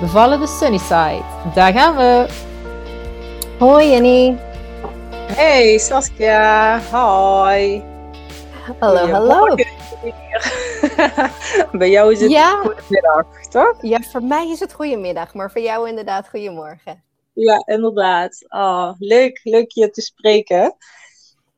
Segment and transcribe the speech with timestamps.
[0.00, 1.22] Bevallen de Sunnyside.
[1.54, 2.26] Daar gaan we.
[3.58, 4.38] Hoi Jenny.
[5.32, 6.80] Hey Saskia.
[6.90, 7.82] Hoi.
[8.78, 9.54] Hallo, hallo.
[11.78, 12.60] Bij jou is het Ja.
[12.60, 13.74] goedemiddag, toch?
[13.80, 17.02] Ja, voor mij is het goedemiddag, maar voor jou inderdaad goedemorgen.
[17.32, 18.44] Ja, inderdaad.
[18.48, 20.76] Oh, leuk, leuk je te spreken.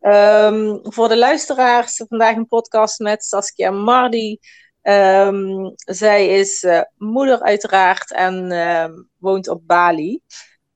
[0.00, 4.38] Ehm, voor de luisteraars, vandaag een podcast met Saskia Mardi.
[4.82, 10.20] Ehm, zij is eh, moeder uiteraard en ehm, woont op Bali.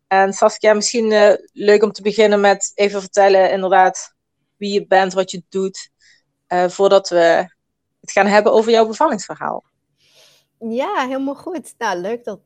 [0.07, 4.15] En Saskia, misschien eh, leuk om te beginnen met even vertellen inderdaad
[4.57, 5.91] wie je bent, wat je doet,
[6.47, 7.55] eh, voordat we
[8.01, 9.65] het gaan hebben over jouw bevallingsverhaal.
[10.59, 11.75] Ja, helemaal goed.
[11.79, 12.41] Nou, leuk dat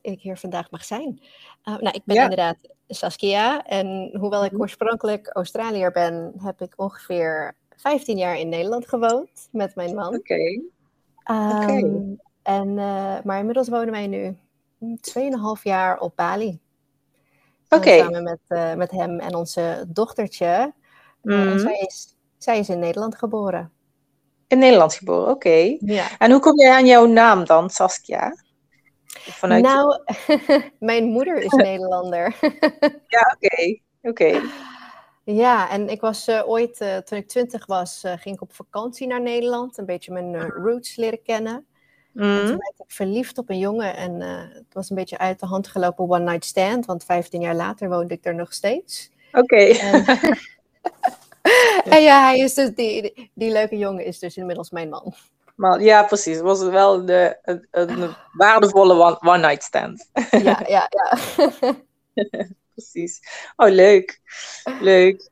[0.00, 1.20] ik hier vandaag mag zijn.
[1.64, 2.22] Nou, ik ben Ja.
[2.22, 2.56] inderdaad
[2.88, 4.60] Saskia en hoewel ik Mhm.
[4.60, 10.14] oorspronkelijk Australiër ben, heb ik ongeveer 15 jaar in Nederland gewoond met mijn man.
[10.14, 10.62] Oké.
[11.24, 11.96] Ehm,
[12.42, 14.36] en, eh, maar inmiddels wonen wij nu
[15.00, 16.60] 2,5 jaar op Bali.
[17.68, 17.98] Eh, Oké.
[17.98, 20.72] samen met, eh, met hem en onze dochtertje.
[21.22, 21.58] En Mhm.
[21.58, 23.72] zij, is, zij is in Nederland geboren.
[24.48, 25.76] In Nederland geboren, oké.
[25.78, 26.06] Ja.
[26.18, 28.34] En hoe kom jij aan jouw naam dan, Saskia?
[29.06, 29.62] Vanuit...
[29.62, 29.98] Nou,
[30.78, 32.36] mijn moeder is Nederlander.
[33.06, 33.78] Ja, oké.
[34.02, 34.40] Oké.
[35.24, 38.54] ja, en ik was eh, ooit, eh, toen ik twintig was, eh, ging ik op
[38.54, 39.78] vakantie naar Nederland.
[39.78, 41.66] Een beetje mijn roots leren kennen.
[42.14, 42.46] En Mhm.
[42.46, 45.68] toen werd ik verliefd op een jongen en het was een beetje uit de hand
[45.68, 46.86] gelopen one night stand.
[46.86, 49.10] Want 15 jaar later woonde ik er nog steeds.
[49.32, 49.56] Oké.
[49.56, 50.04] En,
[51.94, 55.14] en ja, hij is dus, die, die, die leuke jongen is dus inmiddels mijn man.
[55.54, 56.34] Maar ja, precies.
[56.34, 60.10] Het was wel de, een, een waardevolle one, one night stand.
[60.30, 61.18] Ja, ja, ja.
[62.74, 63.20] Precies.
[63.56, 64.20] Oh, leuk.
[64.80, 65.30] Leuk.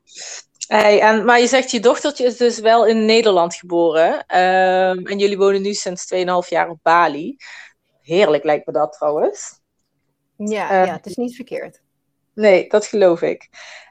[0.67, 4.27] Hey, en, maar je zegt, je dochtertje is dus wel in Nederland geboren.
[4.27, 7.37] Ehm, en jullie wonen nu sinds 2,5 jaar op Bali.
[8.01, 9.61] Heerlijk lijkt me dat trouwens.
[10.37, 11.81] Ja, Eh, ja, het is niet verkeerd.
[12.35, 13.49] Nee, dat geloof ik.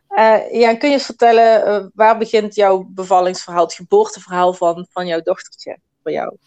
[0.08, 4.88] Eh, ja, en kun je eens vertellen, eh, waar begint jouw bevallingsverhaal, het geboorteverhaal van,
[4.90, 6.38] van jouw dochtertje voor jou?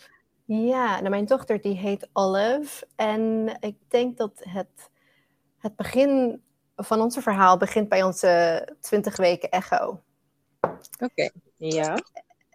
[0.44, 2.87] Ja, nou, mijn dochter die heet Olive.
[2.97, 4.91] En ik denk dat het,
[5.59, 6.43] het begin
[6.77, 10.01] van onze verhaal begint bij onze 20 weken echo.
[11.01, 11.31] Oké.
[11.57, 11.99] Ja.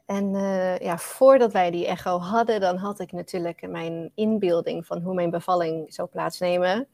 [0.06, 5.02] En eh, ja, voordat wij die echo hadden, dan had ik natuurlijk mijn inbeelding van
[5.02, 6.88] hoe mijn bevalling zou plaatsnemen.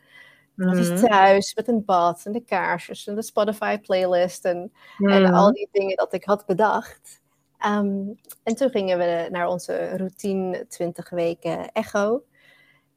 [0.55, 5.21] Dat is thuis met een bad en de kaarsjes en de Spotify playlist en, en
[5.23, 5.33] Mhm.
[5.33, 7.21] al die dingen dat ik had bedacht.
[7.57, 8.03] Ehm,
[8.43, 12.23] en toen gingen we naar onze routine 20 weken echo.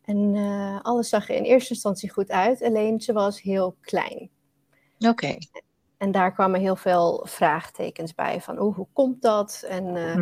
[0.08, 4.30] En eh, alles zag er in eerste instantie goed uit, alleen ze was heel klein.
[4.98, 5.36] Oké.
[5.96, 9.64] En daar kwamen heel veel vraagtekens bij van oeh, hoe komt dat?
[9.68, 10.20] En eh,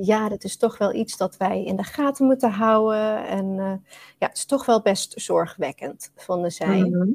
[0.00, 3.26] ja, dat is toch wel iets dat wij in de gaten moeten houden.
[3.26, 6.80] En eh, ja, het is toch wel best zorgwekkend, vonden zij.
[6.80, 7.12] Mhm.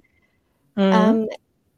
[0.73, 0.91] Mhm.
[0.91, 1.25] Ehm,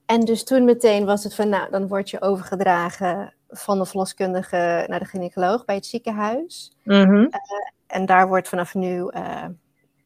[0.06, 4.86] en dus toen meteen was het van, nou, dan word je overgedragen van de verloskundige
[4.88, 6.76] naar de gynaecoloog bij het ziekenhuis.
[6.84, 7.28] Mhm.
[7.88, 9.10] En daar wordt vanaf nu,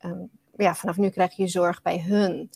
[0.06, 0.20] eh, ehm,
[0.58, 2.50] ja, vanaf nu krijg je zorg bij hun.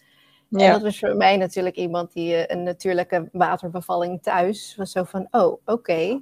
[0.52, 5.04] En dat was voor mij natuurlijk iemand die eh, een natuurlijke waterbevalling thuis was zo
[5.04, 6.22] van, oh, oké.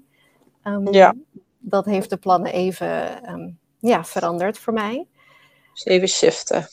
[0.63, 1.13] Ehm, Ja.
[1.59, 3.49] Dat heeft de plannen even ehm,
[3.79, 5.07] ja, veranderd voor mij.
[5.73, 6.67] Dus even shiften.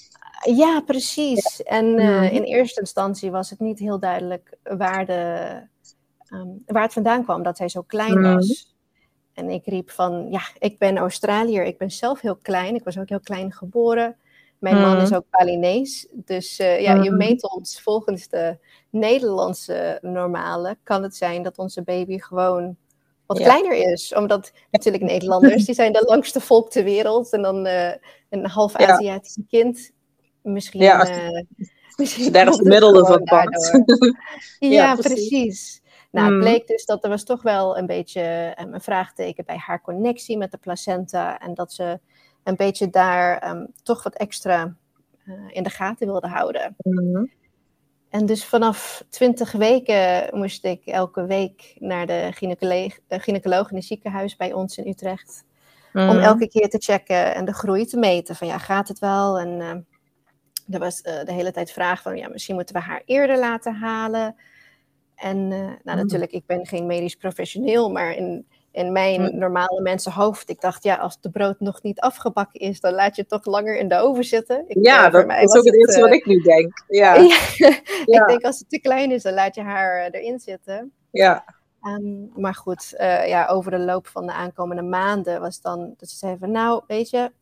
[0.56, 1.62] Ja, precies.
[1.62, 2.22] En eh, Mhm.
[2.22, 5.60] in eerste instantie was het niet heel duidelijk waar, de,
[6.66, 8.34] waar het vandaan kwam dat zij zo klein Mhm.
[8.34, 8.74] was.
[9.32, 12.98] En ik riep van, ja, ik ben Australiër, ik ben zelf heel klein, ik was
[12.98, 14.16] ook heel klein geboren.
[14.58, 17.16] Mijn man is ook Balinees, dus eh, ja, je Mhm.
[17.16, 18.58] meet ons volgens de
[18.90, 22.76] Nederlandse normale, kan het zijn dat onze baby gewoon
[23.26, 23.44] wat Ja.
[23.44, 24.14] kleiner is.
[24.14, 27.32] Omdat natuurlijk Nederlanders, die zijn de langste volk ter wereld.
[27.32, 27.92] En dan eh,
[28.30, 28.86] een half Ja.
[28.86, 29.90] Aziatisch kind.
[30.42, 31.42] Misschien, Ja, als- eh,
[31.96, 33.70] misschien daar komt het gewoon van pakt.
[34.58, 35.28] Ja, Ja, precies.
[35.28, 35.82] precies.
[36.10, 36.44] Nou, het Mhm.
[36.44, 40.50] bleek dus dat er was toch wel een beetje een vraagteken bij haar connectie met
[40.50, 41.38] de placenta.
[41.38, 42.00] En dat ze
[42.44, 44.76] een beetje daar ehm, toch wat extra
[45.24, 46.74] eh, in de gaten wilde houden.
[46.78, 47.24] Mhm.
[48.08, 53.76] En dus vanaf 20 weken moest ik elke week naar de gynaecoloog, eh, gynaecoloog in
[53.76, 55.44] het ziekenhuis bij ons in Utrecht.
[55.92, 56.18] Om Mhm.
[56.18, 58.36] elke keer te checken en de groei te meten.
[58.36, 59.38] Van ja, gaat het wel?
[59.38, 63.38] En eh, er was de hele tijd vraag van, ja, misschien moeten we haar eerder
[63.38, 64.36] laten halen.
[65.14, 65.96] En nou, mm.
[65.96, 69.38] natuurlijk, ik ben geen medisch professioneel, maar in, in mijn mm.
[69.38, 73.20] normale mensenhoofd, ik dacht, ja, als de brood nog niet afgebakken is, dan laat je
[73.20, 74.64] het toch langer in de oven zitten.
[74.66, 76.84] Ik, ja, dat is ook het eerste wat ik nu denk.
[76.88, 77.14] Ja.
[77.14, 80.92] ik denk, als het te klein is, dan laat je haar erin zitten.
[81.10, 81.44] Ja.
[81.82, 86.08] Um, maar goed, uh, ja, over de loop van de aankomende maanden was dan dat
[86.08, 87.32] ze zeiden van, nou, weet je,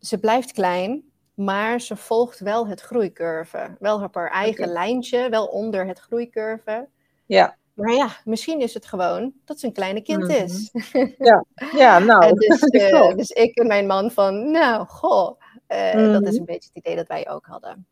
[0.00, 1.04] ze blijft klein,
[1.34, 3.76] maar ze volgt wel het groeicurve.
[3.78, 6.88] Wel op haar eigen lijntje, wel onder het groeicurve.
[7.26, 7.56] Ja.
[7.74, 10.30] Maar ja, misschien is het gewoon dat ze een kleine kind mhm.
[10.30, 10.70] is.
[11.18, 11.44] Ja,
[11.76, 12.26] ja nou.
[12.26, 16.38] en dus, uh, dus ik en mijn man van, nou, goh, uh, dat is mhm.
[16.38, 17.86] een beetje het idee dat wij ook hadden.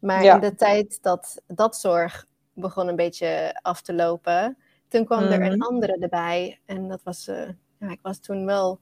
[0.00, 4.56] Maar in de tijd dat dat zorg begon een beetje af te lopen,
[4.88, 5.62] toen kwam er een mhm.
[5.62, 6.60] andere erbij.
[6.66, 7.48] En dat was, uh,
[7.78, 8.80] ja, ik was toen wel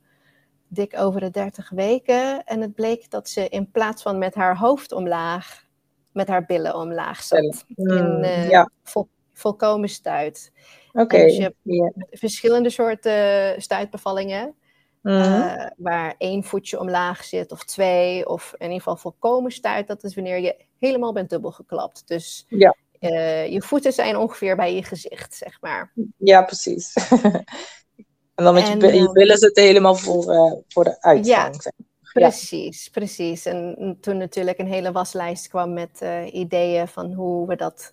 [0.69, 2.45] dik over de 30 weken.
[2.45, 5.67] En het bleek dat ze in plaats van met haar hoofd omlaag,
[6.13, 7.65] met haar billen omlaag zat.
[7.75, 8.71] in uh, ja.
[8.83, 10.53] vol, volkomen stuit.
[10.93, 11.17] Oké.
[11.17, 14.55] Dus je hebt verschillende soorten stuitbevallingen.
[15.03, 19.87] Uh, waar één voetje omlaag zit, of twee, of in ieder geval volkomen stuit.
[19.87, 22.03] Dat is wanneer je helemaal bent dubbel geklapt.
[22.09, 22.77] Dus ja.
[23.01, 25.93] Uh, je voeten zijn ongeveer bij je gezicht, zeg maar.
[26.17, 26.95] Ja, precies.
[28.35, 31.63] en dan met je, je ehm, billen zitten helemaal voor, uh, voor de uitgang.
[31.63, 31.73] Ja,
[32.13, 33.47] precies, precies.
[33.47, 37.93] En toen natuurlijk een hele waslijst kwam met ideeën van hoe we dat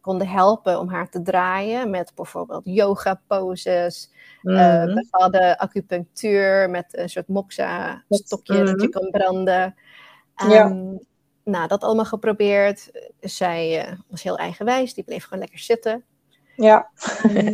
[0.00, 1.90] konden helpen om haar te draaien.
[1.90, 4.10] Met bijvoorbeeld yoga poses,
[4.42, 4.94] mm.
[4.94, 8.66] bepaalde acupunctuur met een soort moxa stokje mm.
[8.66, 9.74] dat je kan branden.
[10.36, 10.64] ja.
[10.64, 10.96] Ehm,
[11.44, 12.90] nou, dat allemaal geprobeerd.
[13.20, 16.04] Zij uh, was heel eigenwijs, die bleef gewoon lekker zitten.
[16.56, 16.90] Ja.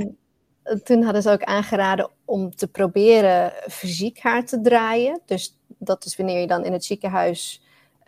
[0.84, 5.20] toen hadden ze ook aangeraden om te proberen fysiek haar te draaien.
[5.24, 7.62] Dus dat is wanneer je dan in het ziekenhuis,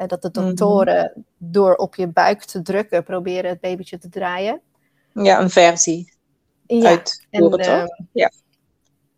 [0.06, 0.44] dat de mhm.
[0.44, 4.60] doktoren door op je buik te drukken proberen het babytje te draaien.
[5.12, 6.12] Ja, een versie.
[6.66, 8.30] Ja, uit en, uh, ja.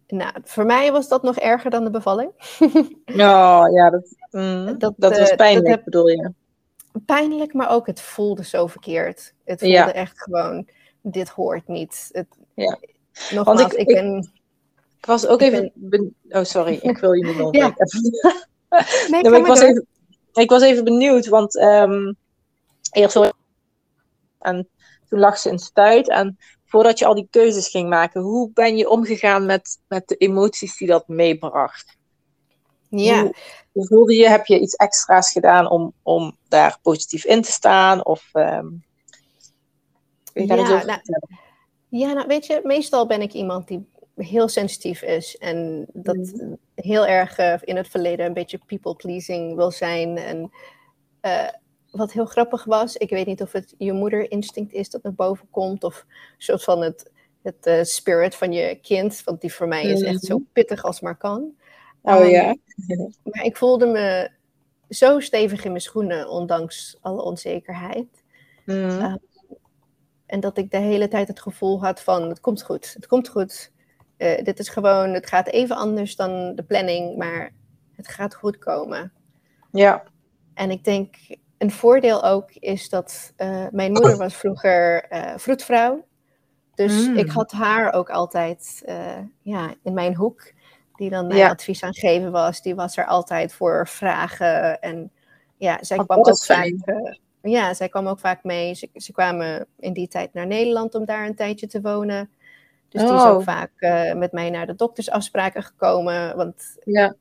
[0.07, 2.31] Nou, voor mij was dat nog erger dan de bevalling.
[3.07, 6.33] oh, ja, dat, mm, dat, dat was pijnlijk, dat heb, bedoel je?
[7.07, 9.35] pijnlijk, maar ook het voelde zo verkeerd.
[9.45, 10.69] Het voelde echt gewoon,
[11.03, 12.09] dit hoort niet.
[12.13, 12.79] Het, ja.
[13.31, 14.33] Nogmaals, Want ik, ik, ben...
[14.99, 15.73] Ik was ook even...
[16.29, 17.89] Oh, sorry, ik wil je niet onderbreken.
[19.11, 19.87] nee, nee, ik, was even,
[20.43, 22.17] ik was even benieuwd, want um,
[22.91, 23.33] eerst
[24.39, 24.69] en
[25.09, 26.09] toen lag ze in stuit.
[26.09, 30.17] En voordat je al die keuzes ging maken, hoe ben je omgegaan met, met de
[30.17, 31.97] emoties die dat meebracht?
[32.89, 33.31] Ja.
[33.73, 34.29] Hoe, voelde je?
[34.29, 38.05] Heb je iets extra's gedaan om, om daar positief in te staan?
[38.05, 38.85] Of um,
[40.33, 41.01] je ja, nou,
[41.89, 46.59] ja, nou weet je, meestal ben ik iemand die heel sensitief is en dat mm.
[46.75, 50.17] heel erg uh, in het verleden een beetje people pleasing wil zijn.
[50.17, 50.51] En
[51.23, 51.49] uh,
[51.91, 55.47] wat heel grappig was, ik weet niet of het je moederinstinct is dat naar boven
[55.51, 57.11] komt of een soort van het,
[57.43, 60.53] het uh, spirit van je kind, want die voor mij is echt zo mm-hmm.
[60.53, 61.55] pittig als maar kan.
[62.03, 62.57] Oh ja.
[62.89, 64.31] Ehm, maar ik voelde me
[64.89, 68.23] zo stevig in mijn schoenen, ondanks alle onzekerheid.
[68.65, 68.75] Mm.
[68.75, 69.17] Ehm,
[70.27, 73.29] en dat ik de hele tijd het gevoel had van, het komt goed, het komt
[73.29, 73.73] goed.
[74.25, 77.53] Uh, dit is gewoon, het gaat even anders dan de planning, maar
[77.97, 79.13] het gaat goed komen.
[79.73, 80.03] Ja.
[80.55, 81.17] En ik denk,
[81.59, 86.05] een voordeel ook is dat uh, mijn moeder was vroeger uh, vroedvrouw.
[86.75, 87.17] Dus mm.
[87.17, 88.83] ik had haar ook altijd
[89.43, 90.53] ja, in mijn hoek
[90.95, 91.49] die dan ja.
[91.49, 92.63] advies aan geven was.
[92.63, 94.81] Die was er altijd voor vragen.
[94.81, 95.11] En
[95.57, 96.75] ja, zij kwam ook vaak.
[97.43, 98.75] Ja, zij kwam ook vaak mee.
[98.75, 102.31] Ze, ze, kwamen in die tijd naar Nederland om daar een tijdje te wonen.
[102.95, 103.45] Dus die is ook oh.
[103.45, 106.37] vaak uh, met mij naar de doktersafspraken gekomen.
[106.37, 107.15] Want ja.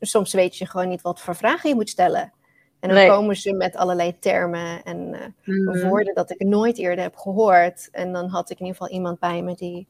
[0.00, 2.32] soms weet je gewoon niet wat voor vragen je moet stellen.
[2.80, 7.16] En dan komen ze met allerlei termen en uh, woorden dat ik nooit eerder heb
[7.16, 7.88] gehoord.
[7.92, 9.86] En dan had ik in ieder geval iemand bij me die,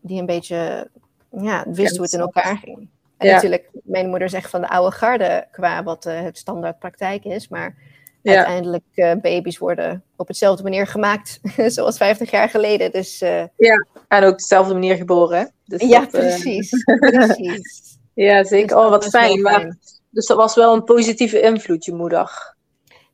[0.00, 0.90] die een beetje
[1.30, 2.88] ja, wist hoe het in elkaar ging.
[3.16, 7.24] En natuurlijk, mijn moeder zegt van de oude garde qua wat uh, het standaard praktijk
[7.24, 7.48] is.
[7.48, 7.76] Maar
[8.28, 11.40] uiteindelijk uh, baby's worden op hetzelfde manier gemaakt
[11.74, 12.92] zoals 50 jaar geleden.
[12.92, 15.52] Dus, uh, ja, en ook dezelfde manier geboren.
[15.64, 16.70] Dus ja, dat, precies.
[17.00, 17.98] precies.
[18.14, 18.76] Ja, zeker.
[18.76, 19.42] Dus oh, wat fijn.
[19.42, 19.76] Maar,
[20.10, 22.56] dus dat was wel een positieve invloed, je moeder.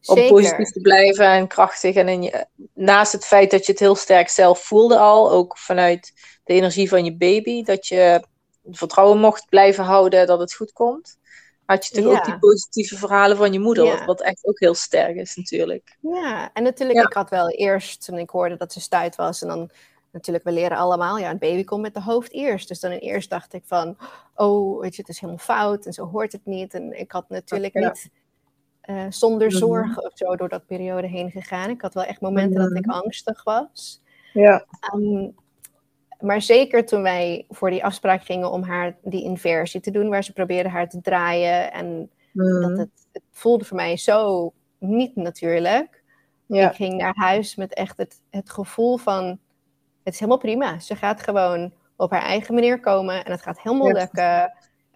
[0.00, 0.23] Zeker.
[0.23, 1.94] Om positief te blijven en krachtig.
[1.94, 5.59] En in je, naast het feit dat je het heel sterk zelf voelde al, ook
[5.59, 6.12] vanuit
[6.44, 8.25] de energie van je baby, dat je
[8.71, 11.16] vertrouwen mocht blijven houden dat het goed komt.
[11.66, 15.16] Had je toch ook die positieve verhalen van je moeder, wat, echt ook heel sterk
[15.16, 15.97] is natuurlijk.
[16.00, 19.49] Ja, en natuurlijk, ik had wel eerst, toen ik hoorde dat ze stuit was, en
[19.49, 19.71] dan
[20.11, 22.68] natuurlijk, we leren allemaal, ja, een baby komt met de hoofd eerst.
[22.68, 23.97] Dus dan in eerst dacht ik van,
[24.35, 26.75] oh, weet je, het is helemaal fout en zo hoort het niet.
[26.75, 28.11] En ik had natuurlijk niet
[28.90, 29.56] uh, zonder Mhm.
[29.56, 31.71] zorgen of zo door dat periode heen gegaan.
[31.71, 34.02] Ik had wel echt momenten dat ik angstig was.
[34.33, 34.64] Ja.
[34.80, 35.28] Ehm,
[36.25, 40.25] maar zeker toen wij voor die afspraak gingen om haar die inversie te doen, waar
[40.25, 41.73] ze probeerden haar te draaien.
[41.73, 46.02] En dat het, het voelde voor mij zo niet natuurlijk.
[46.47, 46.69] ja.
[46.71, 49.38] Ik ging naar huis met echt het, het gevoel van:
[50.04, 50.78] het is helemaal prima.
[50.78, 54.23] Ze gaat gewoon op haar eigen manier komen en het gaat helemaal lukken.
[54.43, 54.45] Eh,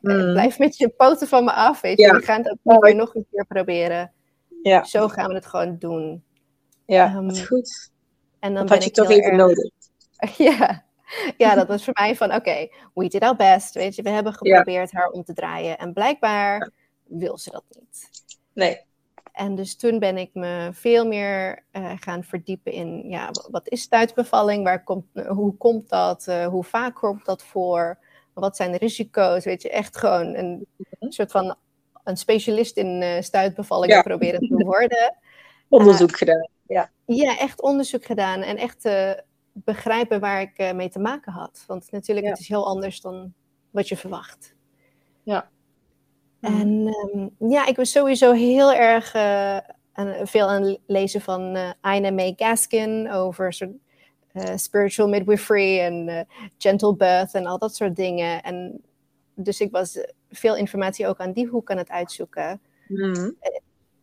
[0.00, 0.32] Mhm.
[0.32, 2.06] Blijf met je poten van me af, weet je.
[2.06, 2.12] Ja.
[2.14, 4.12] We gaan het ook weer nog een keer proberen.
[4.62, 4.84] Ja.
[4.84, 6.22] Zo gaan we het gewoon doen.
[6.86, 7.90] Ja, Ehm, dat is goed.
[8.40, 9.70] En dan Dat ben had je ik toch even erg- nodig.
[10.36, 10.84] Ja.
[11.36, 14.02] ja, dat was voor mij van, oké, we did our best, weet je.
[14.02, 15.78] We hebben geprobeerd haar om te draaien.
[15.78, 16.70] En blijkbaar
[17.04, 18.08] wil ze dat niet.
[18.52, 18.86] Nee.
[19.32, 23.82] En dus toen ben ik me veel meer eh, gaan verdiepen in, ja, wat is
[23.82, 24.64] stuitbevalling?
[24.64, 26.26] Waar komt, eh, hoe komt dat?
[26.26, 27.98] Eh, hoe vaak komt dat voor?
[28.34, 29.44] Wat zijn de risico's?
[29.44, 30.66] Weet je, echt gewoon een
[31.00, 31.56] soort van
[32.04, 34.02] een specialist in eh stuitbevallingen Ja.
[34.02, 35.16] proberen te worden.
[35.68, 36.48] Onderzoek gedaan.
[36.66, 36.90] Ja.
[37.06, 38.88] Ja, echt onderzoek gedaan en echt
[39.64, 41.64] begrijpen waar ik eh, mee te maken had.
[41.66, 42.32] Want natuurlijk, Ja.
[42.32, 43.32] het is heel anders dan
[43.70, 44.54] wat je verwacht.
[45.22, 45.50] Ja.
[46.40, 49.56] En ehm, ja, ik was sowieso heel erg eh,
[49.92, 53.70] aan, veel aan het lezen van eh Ina May Gaskin over soort,
[54.54, 56.26] spiritual midwifery en
[56.58, 58.42] gentle birth en al dat soort dingen.
[58.42, 58.82] En
[59.34, 62.60] dus ik was veel informatie ook aan die hoek aan het uitzoeken.
[62.88, 63.30] Mhm.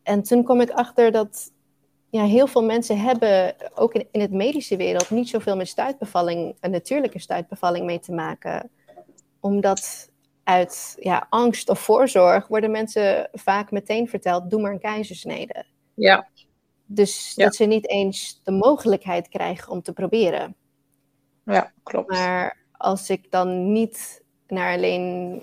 [0.04, 1.52] En toen kwam ik achter dat
[2.16, 6.56] ja, heel veel mensen hebben, ook in, in het medische wereld, niet zoveel met stuitbevalling,
[6.60, 8.70] een natuurlijke stuitbevalling mee te maken.
[9.40, 10.10] Omdat
[10.44, 15.66] uit ja, angst of voorzorg worden mensen vaak meteen verteld, doe maar een keizersnede.
[15.94, 16.28] Ja.
[16.86, 17.46] Dus Ja.
[17.46, 20.56] dat ze niet eens de mogelijkheid krijgen om te proberen.
[21.46, 22.10] ja, klopt.
[22.10, 25.40] Maar als ik dan niet naar alleen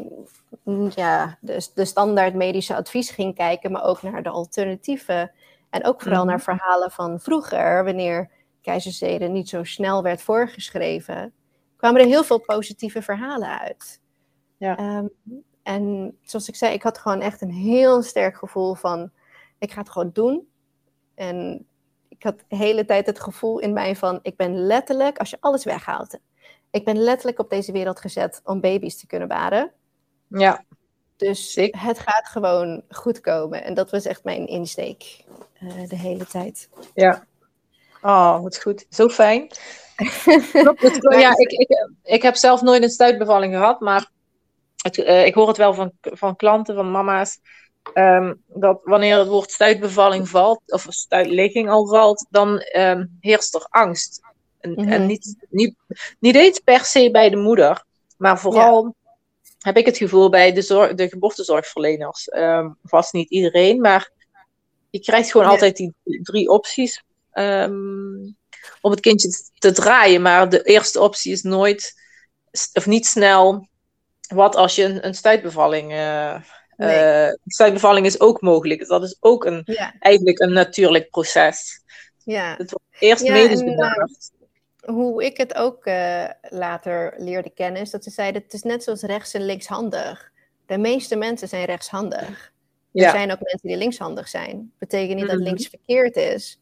[0.95, 5.31] ja, de, de standaard medische advies ging kijken, maar ook naar de alternatieven.
[5.73, 6.29] En ook vooral Mhm.
[6.29, 11.33] naar verhalen van vroeger, wanneer keizerzede niet zo snel werd voorgeschreven,
[11.77, 14.01] kwamen er heel veel positieve verhalen uit.
[14.57, 14.77] Ja.
[14.77, 15.07] Ehm,
[15.63, 19.11] en zoals ik zei, ik had gewoon echt een heel sterk gevoel van,
[19.59, 20.49] ik ga het gewoon doen.
[21.15, 21.67] En
[22.09, 25.37] ik had de hele tijd het gevoel in mij van, ik ben letterlijk, als je
[25.41, 26.19] alles weghaalt,
[26.71, 29.73] ik ben letterlijk op deze wereld gezet om baby's te kunnen baren.
[30.29, 30.65] Ja.
[31.23, 33.65] Dus het gaat gewoon goed komen.
[33.65, 36.69] En dat was echt mijn insteek eh, de hele tijd.
[36.95, 37.25] Ja.
[38.03, 38.87] Oh, wat goed.
[38.91, 39.47] Zo fijn.
[41.19, 44.11] Ja, ik, ik, ik heb zelf nooit een stuitbevalling gehad, maar
[44.77, 47.39] het, eh, ik hoor het wel van, van klanten, van mama's,
[47.93, 53.67] ehm, dat wanneer het woord stuitbevalling valt, of stuitligging al valt, dan ehm, heerst er
[53.69, 54.21] angst.
[54.61, 54.89] En, Mhm.
[54.89, 55.75] en niet, niet,
[56.19, 57.85] niet eens per se bij de moeder,
[58.17, 58.95] maar vooral
[59.63, 62.29] heb ik het gevoel bij de, zorg, de geboortezorgverleners.
[62.29, 64.11] Ehm, vast niet iedereen, maar
[64.91, 65.53] je krijgt gewoon Ja.
[65.53, 67.03] altijd die drie opties
[67.33, 68.15] ehm,
[68.81, 69.29] om het kindje
[69.59, 70.23] te draaien.
[70.23, 71.93] Maar de eerste optie is nooit,
[72.73, 73.69] of niet snel,
[74.35, 75.93] wat als je een, een stuitbevalling...
[75.93, 76.37] eh
[76.77, 76.97] Nee.
[76.97, 78.79] eh, een stuitbevalling is ook mogelijk.
[78.79, 81.83] Dus dat is ook een, Ja, eigenlijk een natuurlijk proces.
[82.25, 82.55] ja.
[82.59, 84.31] Het wordt eerst Ja, medisch en, eh, benaderd.
[84.83, 88.83] Hoe ik het ook eh, later leerde kennen, is dat ze zeiden: het is net
[88.83, 90.31] zoals rechts en linkshandig.
[90.67, 92.53] De meeste mensen zijn rechtshandig.
[92.93, 94.73] Er zijn ook mensen die linkshandig zijn.
[94.79, 95.45] Betekent niet dat Mhm.
[95.45, 96.59] links verkeerd is,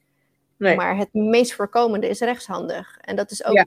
[0.57, 0.77] nee.
[0.77, 2.99] maar het meest voorkomende is rechtshandig.
[3.01, 3.67] En dat is ook Ja.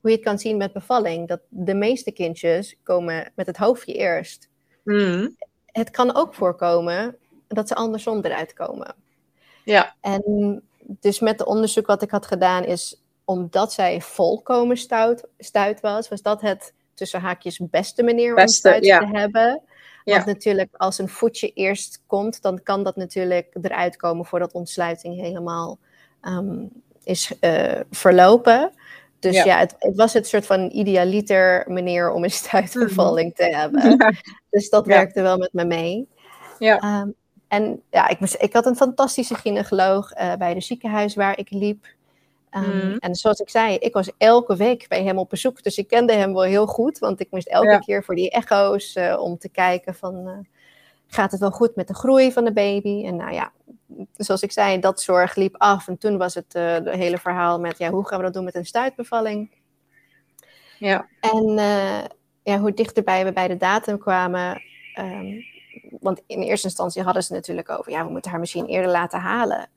[0.00, 1.28] hoe je het kan zien met bevalling.
[1.28, 4.48] Dat de meeste kindjes komen met het hoofdje eerst.
[4.82, 5.28] Mhm.
[5.66, 7.16] Het kan ook voorkomen
[7.48, 8.94] dat ze andersom eruit komen.
[9.64, 12.99] Ja, En dus met de onderzoek wat ik had gedaan is,
[13.30, 18.84] omdat zij volkomen stout, stuit was, was dat het tussen haakjes beste manier om stuit
[18.84, 18.98] ja.
[18.98, 19.62] te hebben.
[20.04, 20.14] Ja.
[20.14, 25.14] Want natuurlijk als een voetje eerst komt, dan kan dat natuurlijk eruit komen voordat ontsluiting
[25.20, 25.78] helemaal
[26.20, 26.64] ehm,
[27.04, 28.72] is eh, verlopen.
[29.18, 29.44] Dus Ja.
[29.44, 33.90] ja, het, het was het soort van idealiter manier om een stuitbevalling te hebben.
[33.90, 34.12] Ja.
[34.50, 34.94] Dus dat Mhm.
[34.94, 36.08] Werkte wel met me mee.
[36.58, 36.78] Ja.
[36.78, 37.08] Ehm,
[37.48, 41.86] en ja, ik, ik had een fantastische gynaecoloog eh, bij het ziekenhuis waar ik liep.
[42.50, 42.96] Ehm, Mhm.
[42.96, 45.62] En zoals ik zei, ik was elke week bij hem op bezoek.
[45.62, 46.98] Dus ik kende hem wel heel goed.
[46.98, 47.78] Want ik moest elke Ja.
[47.78, 50.28] keer voor die echo's eh, om te kijken van...
[50.28, 50.38] eh,
[51.06, 53.04] gaat het wel goed met de groei van de baby?
[53.06, 53.52] En nou ja,
[54.16, 55.88] zoals ik zei, dat zorg liep af.
[55.88, 57.78] En toen was het uh, het hele verhaal met...
[57.78, 59.50] Ja, hoe gaan we dat doen met een stuitbevalling?
[60.78, 61.08] ja.
[61.20, 61.54] En
[62.42, 64.62] ja, hoe dichterbij we bij de datum kwamen...
[64.98, 65.44] Um,
[66.00, 67.92] want in eerste instantie hadden ze natuurlijk over...
[67.92, 69.68] ja, we moeten haar misschien eerder laten halen.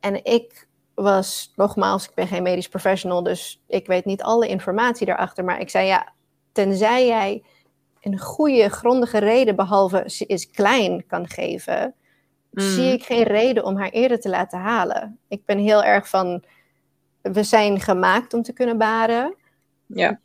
[0.00, 3.22] En ik was, nogmaals, ik ben geen medisch professional...
[3.22, 5.44] dus ik weet niet alle informatie daarachter.
[5.44, 6.12] Maar ik zei, ja,
[6.52, 7.42] tenzij jij
[8.00, 9.56] een goede, grondige reden...
[9.56, 11.94] behalve ze is klein, kan geven...
[12.50, 15.18] zie ik geen reden om haar eerder te laten halen.
[15.28, 16.44] Ik ben heel erg van,
[17.22, 19.36] we zijn gemaakt om te kunnen baren.
[19.86, 20.20] Ja.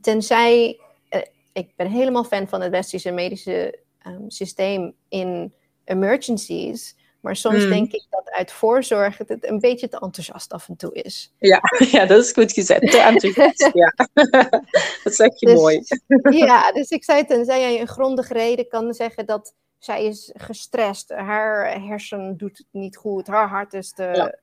[0.00, 1.20] Tenzij, eh,
[1.52, 5.52] ik ben helemaal fan van het westerse medische ehm, systeem in
[5.84, 6.96] emergencies.
[7.26, 7.70] Maar soms Mm.
[7.70, 11.32] denk ik dat uit voorzorg het een beetje te enthousiast af en toe is.
[11.38, 11.60] Ja,
[11.92, 12.80] ja, dat is goed gezet.
[12.90, 13.92] Te enthousiast, ja.
[15.04, 15.82] dat zeg je Dus- mooi.
[16.30, 21.10] Ja, dus ik zei tenzij jij een grondige reden kan zeggen dat zij is gestrest,
[21.10, 24.34] haar hersen doet het niet goed, haar hart is te Ja.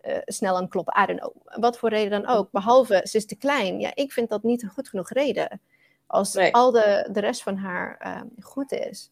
[0.00, 1.02] eh, snel aan het kloppen.
[1.02, 1.62] I don't know.
[1.62, 2.50] Wat voor reden dan ook.
[2.50, 3.80] Behalve ze is te klein.
[3.80, 5.60] Ja, ik vind dat niet een goed genoeg reden.
[6.06, 6.52] Als Nee.
[6.54, 9.10] al de, de rest van haar ehm, goed is.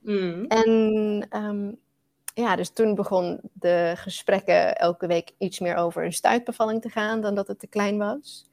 [0.00, 0.44] Mm.
[0.48, 1.72] En ehm,
[2.34, 7.20] ja, dus toen begon de gesprekken elke week iets meer over een stuitbevalling te gaan
[7.20, 8.50] dan dat het te klein was.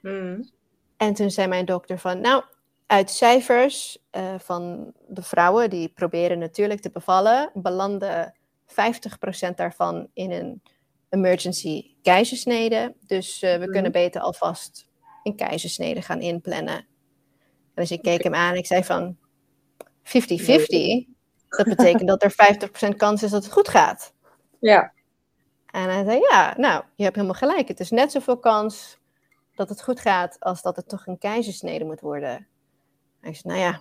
[0.00, 0.50] Mm.
[0.96, 2.42] En toen zei mijn dokter van, nou,
[2.86, 8.34] uit cijfers eh, van de vrouwen die proberen natuurlijk te bevallen, belanden
[8.66, 10.62] 50% daarvan in een
[11.08, 12.94] emergency keizersnede.
[13.06, 13.70] Dus eh, we Mhm.
[13.70, 14.86] kunnen beter alvast
[15.22, 16.86] een keizersnede gaan inplannen.
[17.74, 19.16] Dus ik keek hem aan en ik zei van
[20.02, 21.13] 50-50.
[21.56, 22.32] Dat betekent dat er
[22.92, 24.12] 50% kans is dat het goed gaat.
[24.58, 24.92] Ja,
[25.66, 27.68] En hij zei, ja, nou, je hebt helemaal gelijk.
[27.68, 28.98] Het is net zoveel kans
[29.54, 32.46] dat het goed gaat als dat het toch een keizersnede moet worden.
[33.20, 33.80] Hij zei, nou ja,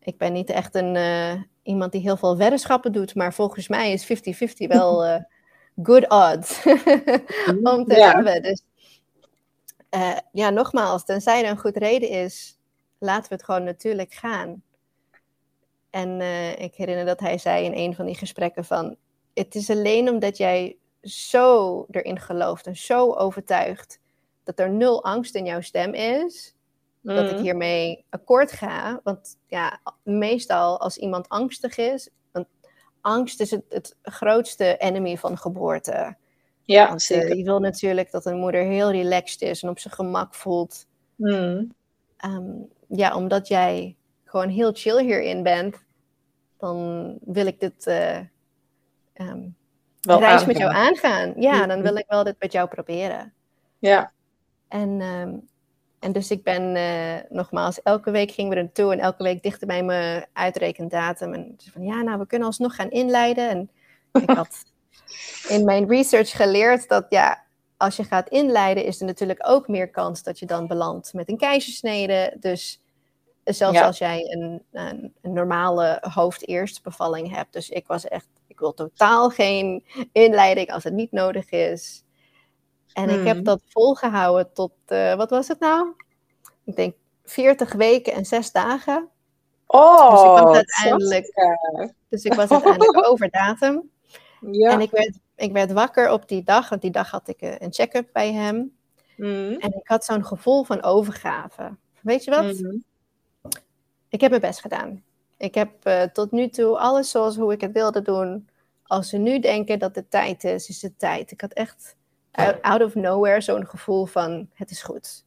[0.00, 3.92] ik ben niet echt een, eh, iemand die heel veel weddenschappen doet, maar volgens mij
[3.92, 5.20] is 50-50 wel eh,
[5.82, 6.62] good odds
[7.72, 8.10] om te Ja.
[8.14, 8.42] hebben.
[8.42, 8.62] Dus
[9.88, 12.58] eh, ja, nogmaals, tenzij er een goed reden is,
[12.98, 14.62] laten we het gewoon natuurlijk gaan.
[15.90, 18.96] En eh, ik herinner dat hij zei in een van die gesprekken van,
[19.34, 23.98] het is alleen omdat jij zo erin gelooft en zo overtuigt
[24.44, 26.54] dat er nul angst in jouw stem is,
[27.00, 27.42] dat ik Mm.
[27.42, 29.00] hiermee akkoord ga.
[29.04, 32.46] Want ja, meestal als iemand angstig is, want
[33.00, 36.16] angst is het, het grootste enemy van geboorte.
[36.62, 37.36] Ja, Want eh, zeker.
[37.36, 40.86] je wil natuurlijk dat een moeder heel relaxed is en op zijn gemak voelt.
[41.16, 41.74] Mm.
[42.16, 42.50] Ehm,
[42.88, 45.76] ja, omdat jij gewoon heel chill hierin bent,
[46.60, 48.16] dan wil ik dit eh,
[49.12, 49.48] ehm,
[50.00, 51.32] Wel reis met jou aangaan.
[51.36, 51.86] Ja, dan Mhm.
[51.86, 53.32] wil ik wel dit met jou proberen.
[53.78, 54.12] Ja,
[54.68, 55.34] En, ehm,
[55.98, 59.42] en dus ik ben eh, nogmaals, elke week gingen we er naartoe en elke week
[59.42, 61.34] dichter bij mijn uitrekendatum.
[61.34, 63.48] En ze van ja, nou, we kunnen alsnog gaan inleiden.
[63.48, 63.70] En
[64.12, 64.64] ik had
[65.48, 67.42] in mijn research geleerd dat ja,
[67.76, 71.28] als je gaat inleiden, is er natuurlijk ook meer kans dat je dan belandt met
[71.28, 72.36] een keizersnede.
[72.40, 72.80] Dus
[73.44, 73.86] zelfs Ja.
[73.86, 77.52] als jij een, een, een normale hoofdeerstbevalling hebt.
[77.52, 82.04] Dus ik was echt, ik wil totaal geen inleiding als het niet nodig is.
[82.92, 83.44] En ik heb Hmm.
[83.44, 85.92] dat volgehouden tot, eh, wat was het nou?
[86.64, 89.08] Ik denk 40 weken en 6 dagen.
[89.66, 91.32] Oh, Dus ik was uiteindelijk-.
[92.08, 93.90] Dus ik was uiteindelijk over datum.
[94.50, 94.70] Ja.
[94.70, 97.54] En ik werd, ik werd wakker op die dag, want die dag had ik eh,
[97.58, 98.76] een check-up bij hem.
[99.16, 99.56] Mm.
[99.58, 101.76] En ik had zo'n gevoel van overgave.
[102.00, 102.44] Weet je wat?
[102.44, 102.76] Mhm.
[104.10, 105.02] Ik heb mijn best gedaan.
[105.36, 108.48] Ik heb eh, tot nu toe alles zoals hoe ik het wilde doen.
[108.82, 111.30] Als ze nu denken dat het tijd is, is het tijd.
[111.30, 111.96] Ik had echt
[112.30, 115.24] out, out of nowhere zo'n gevoel van het is goed.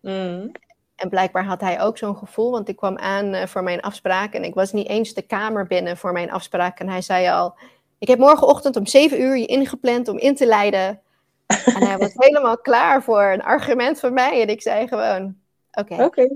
[0.00, 0.50] Mm.
[0.96, 4.34] En blijkbaar had hij ook zo'n gevoel, want ik kwam aan eh, voor mijn afspraak
[4.34, 6.80] en ik was niet eens de kamer binnen voor mijn afspraak.
[6.80, 7.54] En hij zei al,
[7.98, 11.00] ik heb morgenochtend om 7 uur je ingepland om in te leiden.
[11.76, 14.42] En hij was helemaal klaar voor een argument van mij.
[14.42, 15.36] En ik zei gewoon,
[15.72, 16.28] oké, Oké.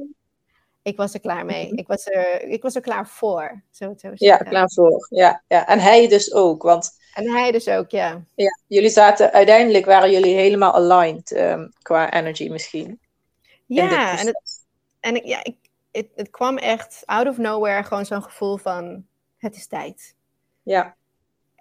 [0.85, 1.70] Ik was er klaar mee.
[1.75, 5.07] Ik was er, ik was er klaar voor, zo Ja, klaar voor.
[5.11, 5.66] Ja, ja.
[5.66, 8.25] En hij dus ook, want En hij dus ook, ja.
[8.35, 13.01] ja, jullie zaten, uiteindelijk waren jullie helemaal aligned ehm, qua energy misschien.
[13.66, 14.64] Ja, en het,
[15.01, 15.57] en ik, ja, ik,
[15.92, 20.14] het, het kwam echt out of nowhere, gewoon zo'n gevoel van, het is tijd.
[20.62, 20.97] Ja.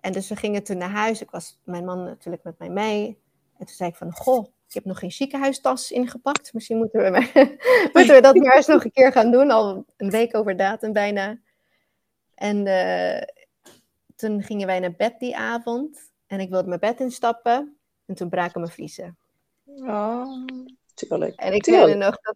[0.01, 1.21] En dus we gingen toen naar huis.
[1.21, 3.05] Ik was mijn man natuurlijk met mij mee.
[3.57, 6.53] En toen zei ik van, goh, ik heb nog geen ziekenhuistas ingepakt.
[6.53, 7.31] Misschien moeten we, maar,
[7.93, 9.51] moeten we dat maar eens nog een keer gaan doen.
[9.51, 11.39] Al een week over datum bijna.
[12.35, 13.21] En eh,
[14.15, 16.11] toen gingen wij naar bed die avond.
[16.27, 17.77] En ik wilde mijn bed instappen.
[18.05, 19.17] En toen braken mijn vliezen.
[19.65, 20.45] Oh,
[20.93, 21.39] tuurlijk.
[21.39, 22.35] En ik herinner nog dat,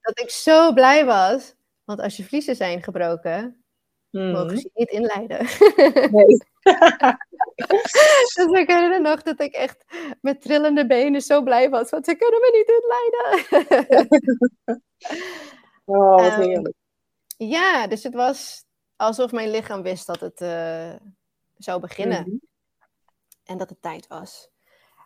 [0.00, 1.54] dat ik zo blij was.
[1.84, 3.62] Want als je vliezen zijn gebroken,
[4.10, 4.56] mogen Mhm.
[4.56, 5.46] ze je niet inleiden.
[6.12, 6.36] Nee.
[8.34, 9.84] Dus ik herinner nog dat ik echt
[10.20, 11.90] met trillende benen zo blij was.
[11.90, 14.08] Want ze kunnen me niet inleiden.
[15.84, 16.74] Oh, wat Ehm, heerlijk.
[17.36, 18.64] ja, dus het was
[18.96, 20.92] alsof mijn lichaam wist dat het eh,
[21.56, 22.20] zou beginnen.
[22.20, 22.36] Mhm.
[23.44, 24.48] En dat het tijd was.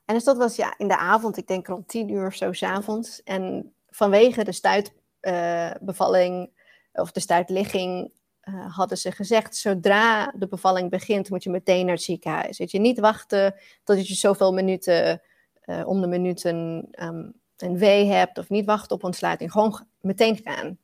[0.04, 2.52] En dus dat was ja, in de avond, ik denk rond tien uur of zo,
[2.52, 3.22] s'avonds.
[3.22, 6.50] En vanwege de stuitbevalling,
[6.92, 8.12] of de stuitligging,
[8.48, 12.58] uh, hadden ze gezegd, zodra de bevalling begint, moet je meteen naar het ziekenhuis.
[12.58, 13.54] Weet je, niet wachten
[13.84, 15.22] tot je zoveel minuten,
[15.64, 19.52] uh, om de minuten um, een wee hebt, of niet wachten op ontsluiting.
[19.52, 20.78] Gewoon meteen gaan.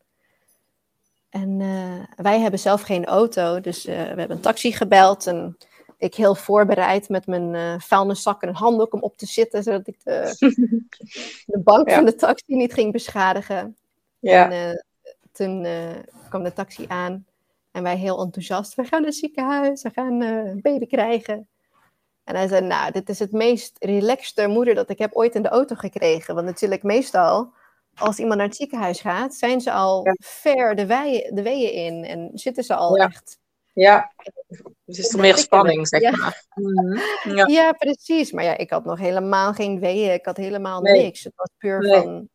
[1.28, 5.56] En uh, wij hebben zelf geen auto, dus we hebben een taxi gebeld en
[5.98, 9.86] ik heel voorbereid met mijn uh, vuilniszak en een handdoek om op te zitten, zodat
[9.86, 10.34] ik de,
[11.46, 11.94] de bank ja.
[11.94, 13.76] van de taxi niet ging beschadigen.
[14.18, 14.50] Ja.
[14.50, 14.84] En
[15.32, 15.90] toen uh,
[16.28, 17.26] kwam de taxi aan
[17.70, 21.48] en wij heel enthousiast, we gaan naar het ziekenhuis, we gaan een baby krijgen.
[22.24, 25.42] En hij zei, nou, dit is het meest relaxte moeder dat ik heb ooit in
[25.42, 26.34] de auto gekregen.
[26.34, 27.52] Want natuurlijk meestal,
[27.94, 30.14] als iemand naar het ziekenhuis gaat, zijn ze al ja.
[30.18, 33.04] ver de, weeën, de weeën in en zitten ze al ja.
[33.04, 33.38] echt
[33.72, 34.12] ja,
[34.84, 36.16] dus is er meer spanning, zeg ja.
[36.16, 36.44] maar.
[37.22, 37.46] Ja.
[37.46, 37.72] ja.
[37.72, 38.32] precies.
[38.32, 40.12] Maar ja, ik had nog helemaal geen weeën.
[40.12, 41.02] Ik had helemaal nee.
[41.02, 41.24] niks.
[41.24, 42.00] Het was puur nee.
[42.00, 42.28] van,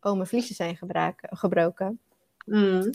[0.00, 0.78] oh, mijn vliezen zijn
[1.18, 2.00] gebroken.
[2.44, 2.90] Mm.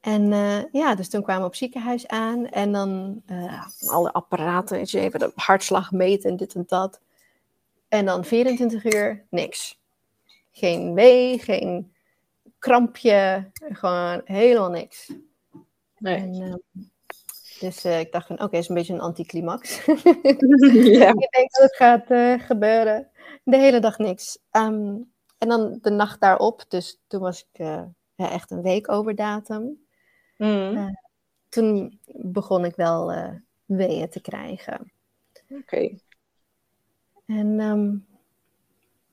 [0.00, 2.46] En uh, ja, dus toen kwamen we op ziekenhuis aan.
[2.48, 7.00] En dan uh, alle apparaten, even de hartslag meten en dit en dat.
[7.88, 9.78] En dan 24 uur, niks.
[10.50, 11.92] Geen wee, geen
[12.58, 15.12] krampje, gewoon helemaal niks.
[15.98, 16.16] Nee.
[16.16, 16.84] En, uh,
[17.60, 19.84] dus ik dacht van, oké, okay, is een beetje een anticlimax.
[21.00, 21.08] ja.
[21.08, 22.06] ik denk dat het gaat
[22.42, 23.08] gebeuren.
[23.42, 24.38] De hele dag niks.
[24.52, 27.66] Um, en dan de nacht daarop, dus toen was ik
[28.16, 29.86] echt een week over datum.
[30.38, 30.98] Mm.
[31.48, 33.12] toen begon ik wel
[33.64, 34.92] weeën te krijgen.
[35.48, 35.60] Oké.
[35.60, 36.00] Okay.
[37.26, 38.06] En um,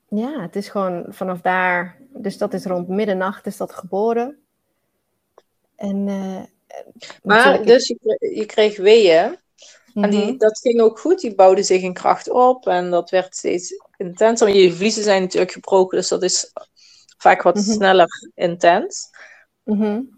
[0.08, 4.38] ja, het is gewoon vanaf daar, dus dat is rond middernacht is dat geboren.
[5.76, 6.04] En
[7.22, 9.38] maar dus je, je kreeg weeën.
[9.94, 11.20] En die, dat ging ook goed.
[11.20, 12.66] Die bouwde zich in kracht op.
[12.66, 14.48] En dat werd steeds intenser.
[14.48, 15.98] Je vliezen zijn natuurlijk gebroken.
[15.98, 16.52] Dus dat is
[17.18, 17.72] vaak wat mm-hmm.
[17.72, 19.10] sneller intens.
[19.64, 20.15] Mm-hmm.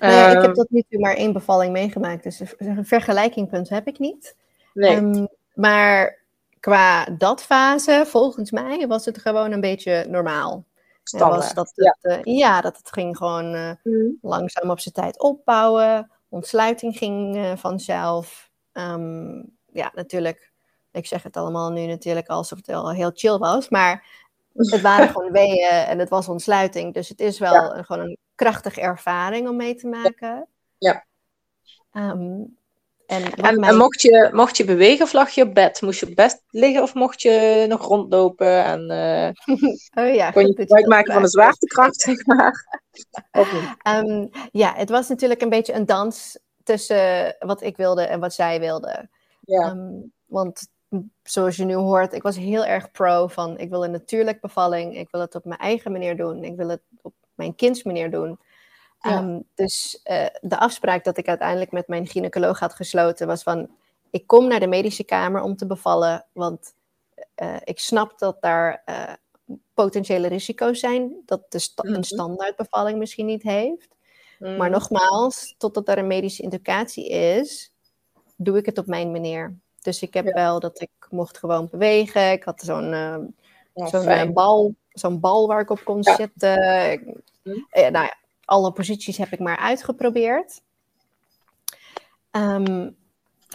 [0.00, 2.22] Nou ja, ik heb tot nu toe maar één bevalling meegemaakt.
[2.22, 4.36] Dus een vergelijkingpunt heb ik niet.
[4.74, 4.96] Nee.
[4.96, 6.18] Um, maar
[6.60, 10.64] qua dat fase, volgens mij, was het gewoon een beetje normaal.
[11.12, 12.16] Was dat het, ja.
[12.16, 12.60] Uh, ja.
[12.60, 14.18] dat het ging gewoon uh, mm.
[14.22, 16.10] langzaam op zijn tijd opbouwen.
[16.28, 18.50] Ontsluiting ging uh, vanzelf.
[18.72, 20.52] Um, ja, natuurlijk.
[20.92, 23.68] Ik zeg het allemaal nu natuurlijk alsof het al heel chill was.
[23.68, 24.06] Maar
[24.56, 26.94] het waren gewoon weeën en het was ontsluiting.
[26.94, 27.76] Dus het is wel ja.
[27.76, 30.48] een, gewoon een krachtige ervaring om mee te maken.
[30.78, 31.06] Ja.
[31.92, 32.56] Um,
[33.06, 33.68] en, en, mij...
[33.68, 35.82] en, mocht, je, mocht je bewegen of lag je op bed?
[35.82, 38.64] Moest je op bed liggen of mocht je nog rondlopen?
[38.64, 39.58] En uh,
[40.08, 42.82] oh ja, kon je gebruik maken van de zwaartekracht, zeg maar?
[43.96, 48.34] um, ja, het was natuurlijk een beetje een dans tussen wat ik wilde en wat
[48.34, 49.08] zij wilde.
[49.40, 49.70] Ja.
[49.70, 50.68] Um, want
[51.22, 54.96] zoals je nu hoort, ik was heel erg pro van ik wil een natuurlijk bevalling.
[54.96, 56.44] Ik wil het op mijn eigen manier doen.
[56.44, 58.38] Ik wil het op mijn kinds manier doen.
[59.00, 59.18] Ja.
[59.18, 63.70] Um, dus uh, de afspraak dat ik uiteindelijk met mijn gynaecoloog had gesloten was van...
[64.10, 66.74] Ik kom naar de medische kamer om te bevallen, want
[67.42, 69.12] uh, ik snap dat daar uh,
[69.74, 71.22] potentiële risico's zijn.
[71.24, 71.94] Dat de sta Mhm.
[71.94, 73.96] een standaardbevalling misschien niet heeft.
[74.38, 74.56] Mm.
[74.56, 77.72] Maar nogmaals, totdat er een medische indicatie is,
[78.36, 79.56] doe ik het op mijn manier.
[79.86, 80.32] Dus ik heb Ja.
[80.32, 82.32] wel dat ik mocht gewoon bewegen.
[82.32, 83.16] Ik had zo'n uh,
[83.74, 86.14] Ja, zo'n uh, bal, zo'n bal waar ik op kon Ja.
[86.14, 86.62] zitten.
[87.42, 87.50] Hm.
[87.70, 90.62] eh, nou ja, alle posities heb ik maar uitgeprobeerd.
[92.30, 92.90] Ehm,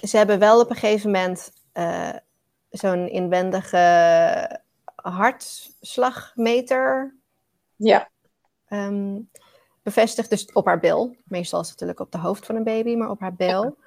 [0.08, 2.14] ze hebben wel op een gegeven moment eh,
[2.70, 4.60] zo'n inwendige
[4.96, 7.16] hartslagmeter
[7.76, 8.10] Ja.
[8.68, 9.20] ehm,
[9.84, 10.30] bevestigd.
[10.30, 11.16] Dus op haar bil.
[11.24, 13.78] Meestal is het natuurlijk op de hoofd van een baby, maar op haar bil.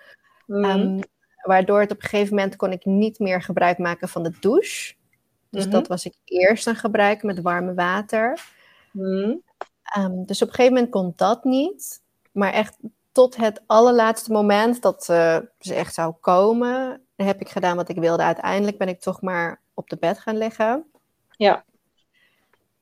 [0.47, 0.65] Mm.
[0.65, 1.01] Ehm,
[1.45, 4.95] waardoor het op een gegeven moment kon ik niet meer gebruik maken van de douche.
[5.51, 5.73] Dus Mhm.
[5.73, 8.41] dat was ik eerst aan gebruiken met warme water.
[8.91, 9.43] Mm.
[9.83, 12.03] Ehm, dus op een gegeven moment kon dat niet.
[12.33, 12.77] Maar echt
[13.13, 17.97] tot het allerlaatste moment dat eh, ze echt zou komen, heb ik gedaan wat ik
[17.99, 18.23] wilde.
[18.23, 20.85] Uiteindelijk ben ik toch maar op de bed gaan liggen.
[21.31, 21.65] Ja.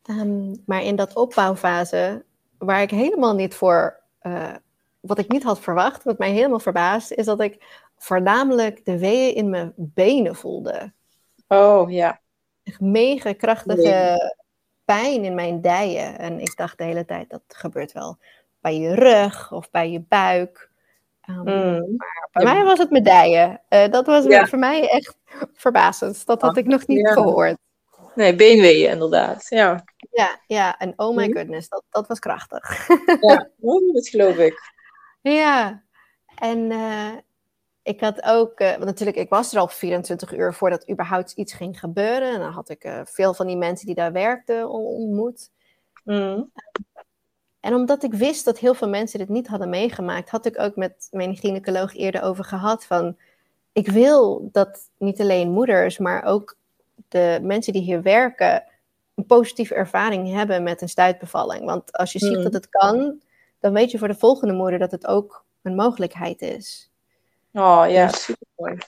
[0.03, 2.25] Ehm, maar in dat opbouwfase,
[2.59, 4.55] waar ik helemaal niet voor, eh,
[5.01, 9.35] wat ik niet had verwacht, wat mij helemaal verbaasde, is dat ik voornamelijk de weeën
[9.35, 10.93] in mijn benen voelde.
[11.49, 12.21] Oh, ja.
[12.63, 14.19] Echt mega krachtige Nee.
[14.85, 16.19] pijn in mijn dijen.
[16.19, 18.17] En ik dacht de hele tijd, dat gebeurt wel
[18.61, 20.71] bij je rug of bij je buik.
[21.21, 21.95] Ehm, Mm.
[21.97, 22.53] Maar bij Ja.
[22.53, 23.61] mij was het mijn dijen.
[23.69, 24.47] Eh, dat was Ja.
[24.47, 25.17] voor mij echt
[25.55, 26.27] verbazend.
[26.27, 27.13] Dat had ik nog niet Ja.
[27.13, 27.57] gehoord.
[28.15, 29.47] Nee, beenweeën inderdaad.
[29.49, 29.85] Ja.
[30.11, 31.37] Ja, ja, en oh my Mhm.
[31.39, 32.89] goodness, dat, dat was krachtig.
[33.21, 33.49] ja.
[33.61, 34.73] Oh, dat geloof ik.
[35.21, 35.83] ja,
[36.39, 37.09] en eh,
[37.83, 41.53] ik had ook, eh, want natuurlijk, ik was er al 24 uur voordat überhaupt iets
[41.53, 42.33] ging gebeuren.
[42.33, 45.51] En dan had ik eh, veel van die mensen die daar werkten on- ontmoet.
[46.05, 46.51] Mm.
[47.61, 50.77] en omdat ik wist dat heel veel mensen dit niet hadden meegemaakt, had ik ook
[50.77, 53.17] met mijn gynaecoloog eerder over gehad van,
[53.73, 56.57] ik wil dat niet alleen moeders, maar ook
[57.09, 58.65] de mensen die hier werken,
[59.15, 61.65] een positieve ervaring hebben met een stuitbevalling.
[61.65, 62.43] Want als je ziet Mm.
[62.43, 63.21] dat het kan,
[63.61, 66.92] dan weet je voor de volgende moeder dat het ook een mogelijkheid is.
[67.53, 68.79] Oh ja, Dus- super mooi.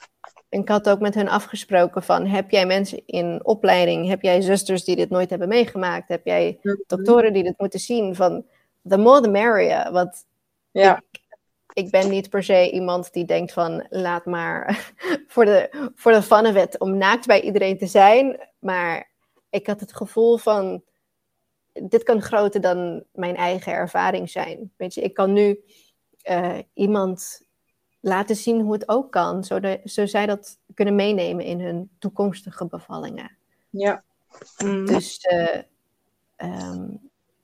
[0.48, 4.40] En ik had ook met hun afgesproken van, heb jij mensen in opleiding, heb jij
[4.40, 8.44] zusters die dit nooit hebben meegemaakt, heb jij doktoren die dit moeten zien, van
[8.88, 9.92] the more the merrier.
[9.92, 10.26] Want
[10.70, 11.02] Ja,
[11.72, 14.92] ik ben niet per se iemand die denkt van, laat maar
[15.32, 18.48] voor de, voor de fun of it, om naakt bij iedereen te zijn.
[18.58, 19.10] Maar
[19.50, 20.82] ik had het gevoel van,
[21.72, 24.72] dit kan groter dan mijn eigen ervaring zijn.
[24.76, 25.64] Weet je, ik kan nu
[26.22, 27.43] eh, iemand
[28.04, 32.66] laten zien hoe het ook kan, zodat zo zij dat kunnen meenemen in hun toekomstige
[32.66, 33.30] bevallingen.
[33.70, 34.02] ja.
[34.64, 34.86] Mm.
[34.86, 35.58] Dus eh,
[36.36, 36.86] ehm,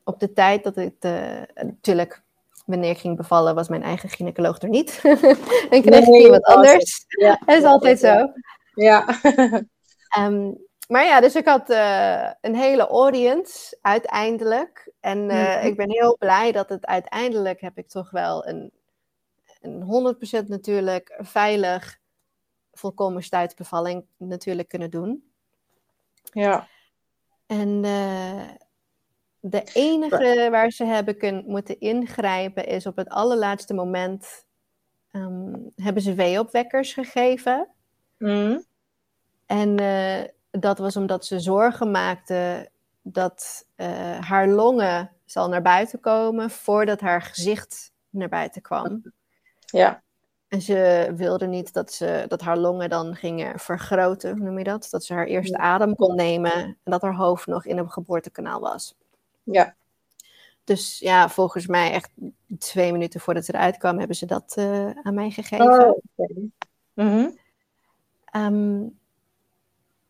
[0.04, 2.22] op de tijd dat ik, eh, natuurlijk,
[2.66, 5.00] wanneer ik ging bevallen, was mijn eigen gynaecoloog er niet.
[5.70, 7.04] en kreeg ik Nee, iemand dat was anders.
[7.08, 7.38] Ja.
[7.46, 8.32] Dat is altijd zo.
[8.74, 9.04] Ja.
[10.16, 10.50] Ehm,
[10.88, 14.92] maar ja, dus ik had eh, een hele audience uiteindelijk.
[15.00, 15.66] En eh, Mhm.
[15.66, 18.70] ik ben heel blij dat het uiteindelijk heb ik toch wel een,
[19.60, 21.98] een 100% natuurlijk veilig,
[22.72, 25.30] volkomen stuitbevalling natuurlijk kunnen doen.
[26.32, 26.68] ja.
[27.46, 28.48] En eh,
[29.40, 34.46] de enige waar ze hebben kun, moeten ingrijpen is op het allerlaatste moment
[35.10, 37.68] ehm, hebben ze weeopwekkers gegeven.
[38.18, 38.64] Mm.
[39.46, 42.70] En eh, dat was omdat ze zorgen maakten
[43.02, 49.02] dat eh, haar longen zal naar buiten komen voordat haar gezicht naar buiten kwam.
[49.70, 50.02] Ja.
[50.48, 54.64] En ze wilde niet dat, ze, dat haar longen dan gingen vergroten, hoe noem je
[54.64, 54.86] dat?
[54.90, 58.60] Dat ze haar eerste adem kon nemen en dat haar hoofd nog in een geboortekanaal
[58.60, 58.94] was.
[59.42, 59.74] Ja.
[60.64, 62.10] Dus ja, volgens mij echt
[62.58, 65.86] twee minuten voordat ze eruit kwam, hebben ze dat eh, aan mij gegeven.
[65.86, 66.34] Oh, oké.
[66.94, 67.28] Mhm.
[68.24, 68.86] Ehm,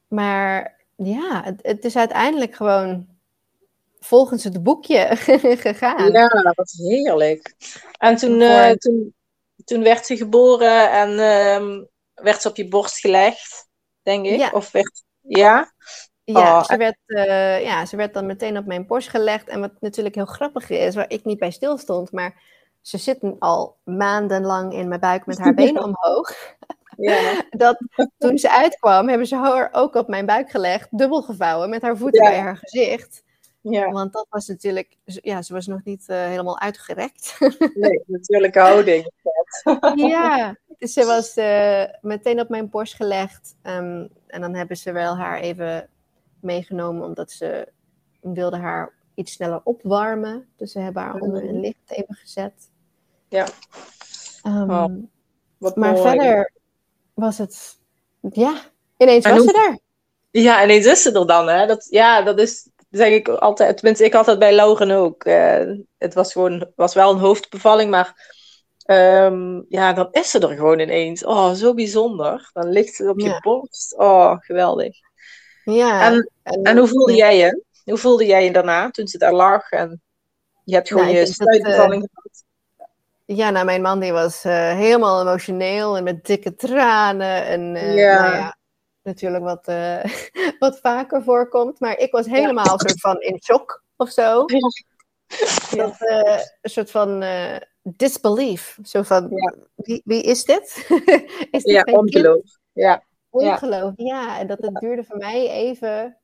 [0.09, 3.07] maar ja, het, het is uiteindelijk gewoon
[3.99, 5.09] volgens het boekje
[5.66, 6.12] gegaan.
[6.12, 7.55] Ja, dat was heerlijk.
[7.99, 9.14] En toen, eh, toen,
[9.71, 13.69] toen werd ze geboren en ehm, werd ze op je borst gelegd,
[14.03, 14.39] denk ik.
[14.39, 14.51] Ja.
[14.53, 15.73] Of werd, ja?
[16.25, 19.49] Ja, Oh, ze werd, eh, ja, ze werd dan meteen op mijn borst gelegd.
[19.49, 22.43] En wat natuurlijk heel grappig is, waar ik niet bij stil stond, maar
[22.81, 26.35] ze zit nu al maandenlang in mijn buik met haar benen omhoog.
[26.97, 27.43] Ja.
[27.51, 27.79] Dat
[28.19, 31.97] toen ze uitkwam, hebben ze haar ook op mijn buik gelegd, dubbel gevouwen, met haar
[31.97, 32.31] voeten Ja.
[32.31, 33.23] bij haar gezicht.
[33.61, 33.91] ja.
[33.91, 37.37] Want dat was natuurlijk, ja, ze was nog niet eh, helemaal uitgerekt.
[37.75, 39.11] Nee, natuurlijke houding.
[39.95, 43.57] Ja, dus ze was eh, meteen op mijn borst gelegd.
[43.63, 45.89] ehm, en dan hebben ze wel haar even
[46.41, 47.69] meegenomen, omdat ze
[48.21, 50.49] wilden haar iets sneller opwarmen.
[50.57, 52.53] Dus ze hebben haar onder een licht even gezet.
[53.29, 53.47] Ja.
[54.43, 54.85] Oh,
[55.59, 56.03] Wat maar mooi.
[56.03, 56.53] verder
[57.15, 57.79] was het,
[58.33, 58.61] ja,
[58.97, 59.79] ineens En was hoe- ze er.
[60.43, 61.67] Ja, ineens is ze er dan, hè?
[61.67, 65.25] Dat, ja, dat is, zeg ik altijd, tenminste, ik had dat bij Lauren ook.
[65.25, 65.65] Eh,
[65.99, 68.39] het was gewoon, was wel een hoofdbevalling, maar
[68.90, 71.24] ehm, ja, dan is ze er gewoon ineens.
[71.24, 72.50] Oh, zo bijzonder.
[72.53, 73.38] Dan ligt ze op je Ja.
[73.38, 73.96] borst.
[73.96, 74.96] Oh, geweldig.
[75.64, 76.07] Ja.
[76.07, 76.31] En-
[76.62, 77.62] En hoe voelde jij je?
[77.85, 80.03] Hoe voelde jij je daarna, toen ze daar lag en
[80.64, 82.44] je hebt gewoon Nou, je eh, stuitbevalling gehad?
[83.24, 87.44] Ja, nou, mijn man die was eh, helemaal emotioneel en met dikke tranen.
[87.44, 88.22] En eh, Ja.
[88.22, 88.57] nou ja,
[89.03, 89.64] natuurlijk wat,
[90.59, 91.81] wat vaker voorkomt.
[91.81, 94.44] Maar ik was helemaal soort van in shock of zo.
[95.76, 95.94] Dat,
[96.61, 97.22] een soort van
[97.83, 98.79] disbelief.
[98.83, 99.55] Zo van, Ja.
[99.75, 100.87] wie, wie is dit?
[101.51, 101.97] is dit Ja, kind?
[101.97, 102.59] ongeloof.
[102.73, 103.03] Ja.
[103.31, 104.38] Ongeloof, ja.
[104.38, 106.16] En dat het duurde voor mij even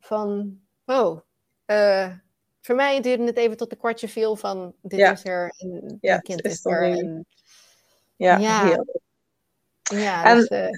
[0.00, 1.20] van, oh,
[1.64, 2.10] eh,
[2.60, 6.10] voor mij duurde het even tot de kwartje viel van, dit is er en Ja,
[6.10, 6.82] mijn kind is er.
[6.82, 7.26] En,
[8.16, 8.84] Ja, Ja.
[9.82, 10.68] ja, En- dus, eh,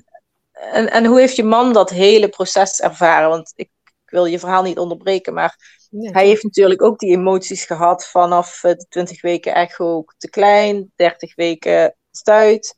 [0.72, 3.28] En, en hoe heeft je man dat hele proces ervaren?
[3.28, 3.70] Want ik,
[4.08, 8.64] ik wil je verhaal niet onderbreken, maar hij heeft natuurlijk ook die emoties gehad vanaf
[8.64, 12.74] eh, de 20 weken echo te klein, 30 weken stuit,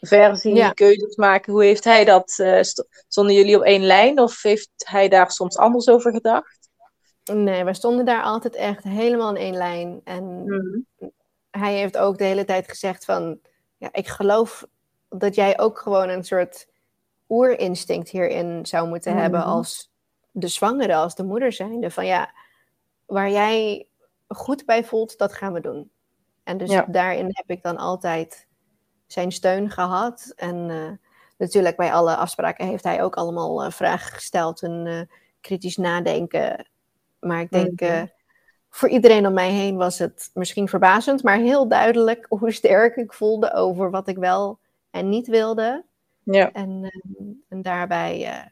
[0.00, 0.70] versie, Ja.
[0.70, 1.52] keuzes maken.
[1.52, 2.30] Hoe heeft hij dat?
[2.60, 6.68] st- stonden jullie op één lijn of heeft hij daar soms anders over gedacht?
[7.32, 10.00] Nee, we stonden daar altijd echt helemaal in één lijn.
[10.04, 10.46] En
[11.50, 13.38] hij heeft ook de hele tijd gezegd van,
[13.76, 14.66] ja, ik geloof
[15.08, 16.66] dat jij ook gewoon een soort
[17.28, 19.48] oerinstinct hierin zou moeten hebben Mhm.
[19.48, 19.90] als
[20.36, 21.90] de zwangere, als de moeder zijnde.
[21.90, 22.32] Van ja,
[23.06, 23.86] waar jij
[24.28, 25.90] goed bij voelt, dat gaan we doen.
[26.42, 26.84] En dus Ja.
[26.88, 28.46] daarin heb ik dan altijd
[29.06, 30.32] zijn steun gehad.
[30.36, 30.90] En eh,
[31.38, 35.00] natuurlijk bij alle afspraken heeft hij ook allemaal eh, vragen gesteld en eh,
[35.40, 36.68] kritisch nadenken.
[37.20, 38.06] Maar ik denk Mhm.
[38.68, 43.12] voor iedereen om mij heen was het misschien verbazend, maar heel duidelijk hoe sterk ik
[43.12, 44.58] voelde over wat ik wel
[44.90, 45.84] en niet wilde.
[46.22, 46.52] Ja.
[46.52, 46.90] En,
[47.48, 48.50] en daarbij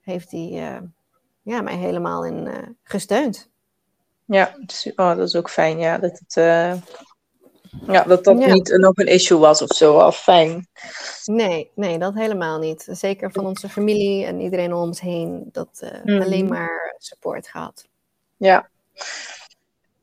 [0.00, 0.80] heeft hij
[1.44, 3.50] ja, mij helemaal in uh, gesteund.
[4.24, 4.54] Ja,
[4.96, 5.98] oh, dat is ook fijn, ja.
[5.98, 6.34] Dat het,
[7.86, 9.98] ja, dat, dat niet nog een issue was of zo.
[9.98, 10.68] Al fijn.
[11.24, 12.86] Nee, nee, dat helemaal niet.
[12.90, 15.48] Zeker van onze familie en iedereen om ons heen.
[15.52, 16.22] Dat mm.
[16.22, 17.86] alleen maar support gehad.
[18.36, 18.68] Ja.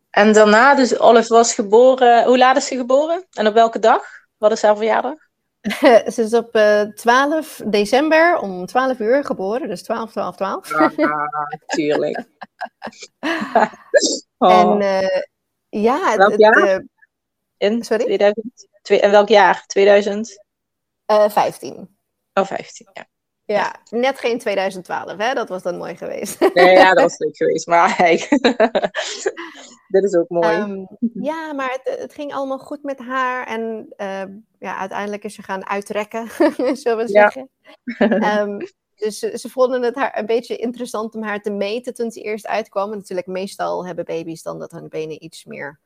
[0.10, 2.26] En daarna, dus Olive was geboren.
[2.26, 3.26] Hoe laat is ze geboren?
[3.32, 4.04] En op welke dag?
[4.38, 5.30] Wat is haar verjaardag?
[6.14, 10.74] ze is op uh, 12 december om 12 uur geboren, dus 12, 12, 12.
[10.74, 11.18] Ah,
[11.66, 12.24] tuurlijk.
[14.38, 14.60] oh.
[14.60, 15.22] En uh,
[15.70, 16.54] ja, welk jaar?
[16.54, 16.86] Het, uh,
[17.58, 18.04] in Sorry?
[18.04, 19.64] 2000, en welk jaar?
[19.66, 20.40] 2015.
[22.34, 23.10] Oh, 15, ja.
[23.46, 25.34] Ja, net geen 2012, hè?
[25.34, 26.40] Dat was dan mooi geweest.
[26.54, 27.68] Nee, ja, dat was leuk geweest.
[27.68, 28.28] Maar hey,
[29.88, 30.58] dit is ook mooi.
[30.58, 33.48] Um, ja, maar het, het, ging allemaal goed met haar.
[33.48, 34.24] En uh,
[34.62, 36.28] ja, uiteindelijk is ze gaan uitrekken,
[36.78, 37.50] zullen we zeggen.
[37.84, 38.42] Ja.
[38.42, 42.12] Um, dus ze, ze, vonden het haar een beetje interessant om haar te meten toen
[42.12, 42.92] ze eerst uitkwam.
[42.92, 45.80] En natuurlijk, meestal hebben baby's dan dat hun benen iets meer...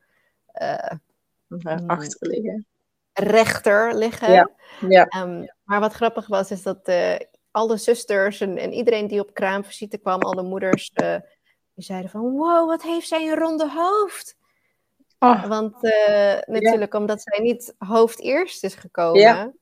[0.62, 0.90] Uh,
[1.86, 2.66] achter liggen
[3.18, 4.32] rechter liggen.
[4.32, 4.50] Ja.
[4.88, 5.22] ja.
[5.22, 7.14] Um, maar wat grappig was, is dat uh,
[7.50, 11.16] alle zusters en, en, iedereen die op kraamvisite kwam, alle moeders, uh,
[11.74, 14.36] die zeiden van, wow, wat heeft zij een ronde hoofd.
[15.18, 15.44] Oh.
[15.44, 16.98] Want uh, natuurlijk, ja.
[16.98, 19.52] omdat zij niet hoofd eerst is gekomen, ja.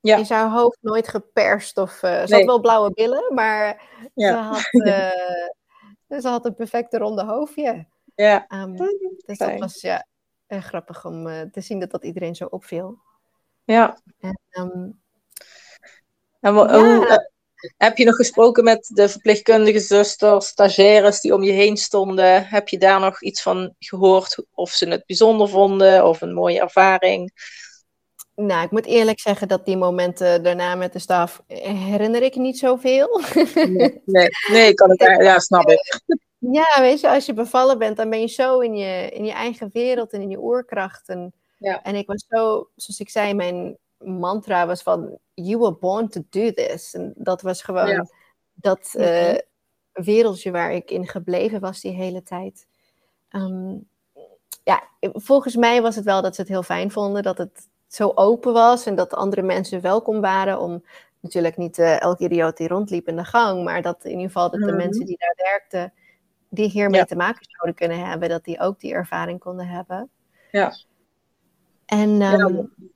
[0.00, 0.16] Ja.
[0.16, 1.78] is haar hoofd nooit geperst.
[1.78, 2.38] Of, uh, ze nee.
[2.38, 3.82] had wel blauwe billen, maar
[4.14, 4.60] ze, had,
[6.22, 7.86] ze had een perfecte ronde hoofdje.
[8.14, 8.44] Ja.
[8.48, 8.76] Um,
[9.26, 10.06] dus dat was ja,
[10.48, 12.98] grappig om te zien dat dat iedereen zo opviel.
[13.64, 13.98] Ja.
[14.20, 15.00] En, um,
[16.40, 17.27] en hoe,
[17.76, 22.46] heb je nog gesproken met de verpleegkundige zusters, stagiaires die om je heen stonden?
[22.46, 24.44] Heb je daar nog iets van gehoord?
[24.54, 27.32] Of ze het bijzonder vonden of een mooie ervaring?
[28.34, 32.58] Nou, ik moet eerlijk zeggen dat die momenten daarna met de staf herinner ik niet
[32.58, 33.20] zoveel.
[33.54, 36.00] Nee, nee, nee kan het, ja, snap ik.
[36.38, 39.32] Ja, weet je, als je bevallen bent, dan ben je zo in je, in je
[39.32, 41.08] eigen wereld en in je oerkracht.
[41.08, 41.82] En, ja.
[41.82, 46.20] en ik was zo, zoals ik zei, mijn mantra was van you were born to
[46.30, 46.94] do this.
[46.94, 48.06] En dat was gewoon ja.
[48.54, 49.34] dat uh,
[49.92, 52.66] wereldje waar ik in gebleven was die hele tijd.
[53.30, 53.88] Um,
[54.64, 58.12] ja, volgens mij was het wel dat ze het heel fijn vonden dat het zo
[58.14, 60.84] open was en dat andere mensen welkom waren om
[61.20, 64.50] natuurlijk niet uh, elke idioot die rondliep in de gang, maar dat in ieder geval
[64.50, 64.76] dat de mm.
[64.76, 65.92] mensen die daar werkten,
[66.48, 67.06] die hiermee ja.
[67.06, 70.10] te maken zouden kunnen hebben, dat die ook die ervaring konden hebben.
[70.50, 70.72] Ja.
[71.86, 72.86] En um, ja.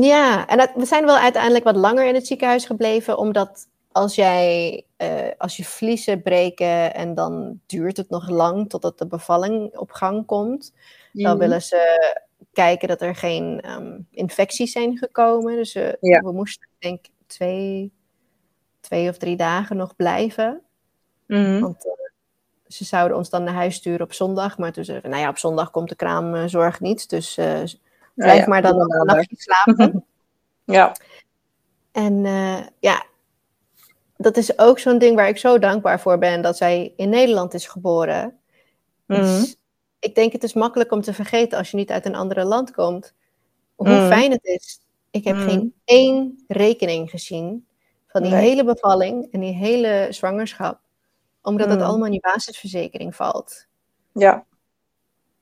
[0.00, 4.14] Ja, en dat, we zijn wel uiteindelijk wat langer in het ziekenhuis gebleven, omdat als
[4.14, 9.76] jij, uh, als je vliezen breken en dan duurt het nog lang totdat de bevalling
[9.76, 10.72] op gang komt,
[11.12, 11.22] mm.
[11.22, 12.14] dan willen ze
[12.52, 15.56] kijken dat er geen um, infecties zijn gekomen.
[15.56, 16.20] Dus uh, ja.
[16.20, 17.92] we moesten, denk ik, twee,
[18.80, 20.62] twee of drie dagen nog blijven.
[21.26, 21.60] Mm.
[21.60, 21.92] Want uh,
[22.66, 25.30] ze zouden ons dan naar huis sturen op zondag, maar toen zeiden we, nou ja,
[25.30, 27.38] op zondag komt de kraamzorg niet, dus
[28.16, 30.04] Blijf ja, maar dan een nachtje slapen.
[30.64, 30.96] ja.
[31.92, 33.06] En uh, ja,
[34.16, 37.54] dat is ook zo'n ding waar ik zo dankbaar voor ben dat zij in Nederland
[37.54, 38.38] is geboren.
[39.06, 39.24] Mm -hmm.
[39.24, 39.56] dus
[39.98, 42.70] ik denk het is makkelijk om te vergeten als je niet uit een andere land
[42.70, 43.14] komt.
[43.74, 44.06] Hoe Mm.
[44.06, 44.80] fijn het is.
[45.10, 45.48] Ik heb Mm.
[45.48, 47.66] geen één rekening gezien
[48.06, 48.48] van die Nee.
[48.48, 50.80] hele bevalling en die hele zwangerschap.
[51.42, 53.66] Omdat het allemaal in je basisverzekering valt.
[54.12, 54.44] Ja.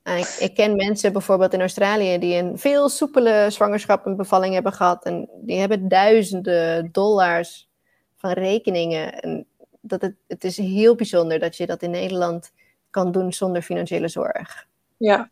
[0.05, 4.53] En ik, ik ken mensen bijvoorbeeld in Australië die een veel soepele zwangerschap en bevalling
[4.53, 5.05] hebben gehad.
[5.05, 7.69] En die hebben duizenden dollars
[8.15, 9.19] van rekeningen.
[9.19, 9.45] En
[9.81, 12.51] dat het, het is heel bijzonder dat je dat in Nederland
[12.89, 14.65] kan doen zonder financiële zorg.
[14.97, 15.29] Ja.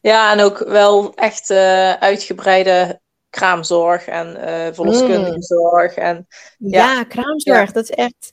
[0.00, 3.00] ja, en ook wel echt eh, uitgebreide
[3.30, 5.42] kraamzorg en eh verloskundige Mm.
[5.42, 5.94] zorg.
[5.94, 6.26] En,
[6.58, 7.04] Ja, Ja.
[7.04, 8.30] kraamzorg, dat is echt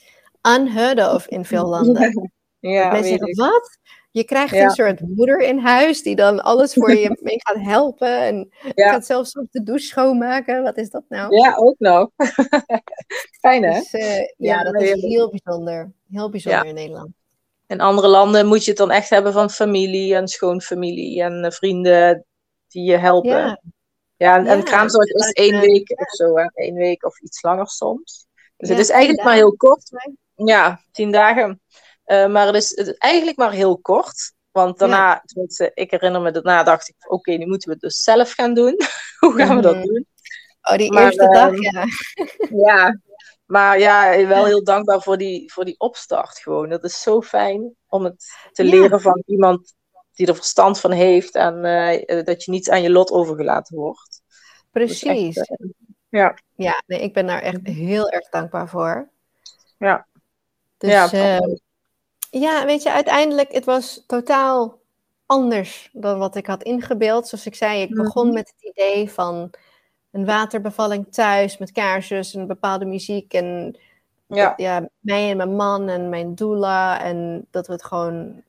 [0.58, 2.32] unheard of in veel landen.
[2.60, 3.78] ja, Mensen zeggen, wat?
[4.12, 4.64] Je krijgt Ja.
[4.64, 8.20] een soort moeder in huis die dan alles voor je mee gaat helpen.
[8.22, 8.92] En Ja.
[8.92, 10.64] gaat zelfs op de douche schoonmaken.
[10.64, 11.36] Wat is dat nou?
[11.36, 12.10] Ja, ook nog.
[13.42, 13.80] Fijn hè?
[13.80, 15.92] Dus, eh, ja, Ja, dat is heel bijzonder.
[16.12, 17.10] Heel bijzonder in Nederland.
[17.68, 21.52] In andere landen moet je het dan echt hebben van familie en schoonfamilie en eh,
[21.52, 22.26] vrienden
[22.68, 23.30] die je helpen.
[23.32, 23.62] Ja,
[24.18, 26.46] Ja, en, en kraamzorg is één eh, week of zo, hè?
[26.54, 28.28] één week of iets langer soms.
[28.58, 29.90] Dus het is eigenlijk maar heel kort.
[30.36, 31.62] Ja, tien dagen.
[32.12, 34.34] Eh, maar het is, het is eigenlijk maar heel kort.
[34.52, 35.24] Want daarna,
[35.74, 38.76] ik herinner me daarna, dacht ik, oké, nu moeten we het dus zelf gaan doen.
[39.20, 39.86] Hoe gaan we dat Mhm.
[39.86, 40.06] doen?
[40.62, 41.86] oh, die Maar, eerste dag, ehm, ja.
[42.68, 43.00] Ja,
[43.46, 46.70] maar ja, wel heel dankbaar voor die, voor die opstart gewoon.
[46.70, 48.70] Dat is zo fijn om het te Ja.
[48.70, 49.74] leren van iemand
[50.14, 51.62] die er verstand van heeft en
[52.26, 54.22] dat je niet aan je lot overgelaten wordt.
[54.72, 55.38] Precies.
[55.38, 55.56] Echt,
[56.10, 56.38] ja.
[56.56, 59.10] Ja, nee, ik ben daar echt heel erg dankbaar voor.
[59.78, 60.08] Ja.
[60.78, 61.40] Dus ja,
[62.32, 64.80] ja, weet je, uiteindelijk, het was totaal
[65.26, 67.28] anders dan wat ik had ingebeeld.
[67.28, 68.34] Zoals ik zei, ik begon mhm.
[68.34, 69.50] met het idee van
[70.12, 73.34] een waterbevalling thuis met kaarsjes en bepaalde muziek.
[73.34, 73.78] En
[74.28, 74.54] ja.
[74.58, 77.02] ja, mij en mijn man en mijn doula.
[77.02, 78.44] En dat we het gewoon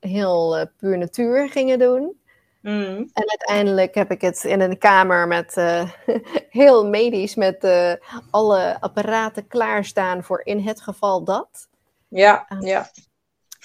[0.00, 2.18] heel uh, puur natuur gingen doen.
[2.60, 3.04] Mhm.
[3.12, 5.90] En uiteindelijk heb ik het in een kamer met uh,
[6.60, 7.92] heel medisch, met uh,
[8.30, 11.68] alle apparaten klaarstaan voor in het geval dat.
[12.10, 12.90] Ja, ja.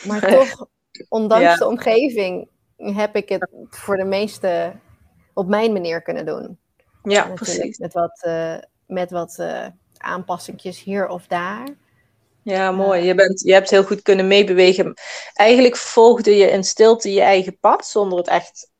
[0.04, 0.68] Maar toch,
[1.10, 4.74] ondanks de omgeving, heb ik het voor de meeste
[5.34, 6.60] op mijn manier kunnen doen.
[7.04, 7.78] Ja, precies.
[7.78, 9.66] Met wat, uh, met wat uh,
[9.98, 11.68] aanpassingjes hier of daar.
[12.43, 13.04] Ja, mooi.
[13.04, 14.93] Je, bent, je hebt heel goed kunnen meebewegen.
[15.34, 18.72] Eigenlijk volgde je in stilte je eigen pad, zonder het echt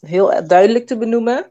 [0.00, 1.48] heel duidelijk te benoemen.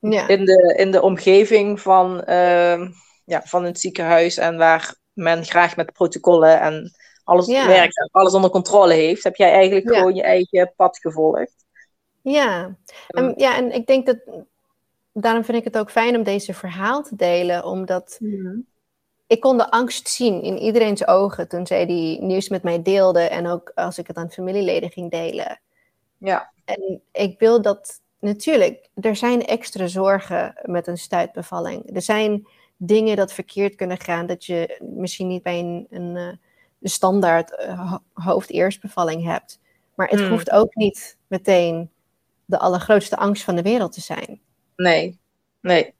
[0.00, 0.28] Ja.
[0.28, 2.88] In, de, in de omgeving van, uh,
[3.24, 6.92] ja, van het ziekenhuis en waar men graag met protocollen en
[7.24, 11.64] alles werkt en alles onder controle heeft, heb jij eigenlijk gewoon je eigen pad gevolgd.
[12.22, 12.76] Ja.
[13.08, 14.18] En, ja, en ik denk dat
[15.12, 18.20] daarom vind ik het ook fijn om deze verhaal te delen, omdat
[19.26, 23.20] ik kon de angst zien in iedereen's ogen toen zij die nieuws met mij deelde
[23.20, 25.60] en ook als ik het aan familieleden ging delen.
[26.18, 26.52] Ja.
[26.64, 31.94] En ik wil dat natuurlijk, er zijn extra zorgen met een stuitbevalling.
[31.96, 32.46] Er zijn
[32.76, 36.38] dingen dat verkeerd kunnen gaan, dat je misschien niet bij een, een, een
[36.80, 39.60] eh, standaard uh, hoofdeerstbevalling hebt.
[39.94, 40.28] Maar het hmm.
[40.28, 41.90] hoeft ook niet meteen
[42.44, 44.40] de allergrootste angst van de wereld te zijn.
[44.76, 45.18] Nee,
[45.60, 45.94] nee,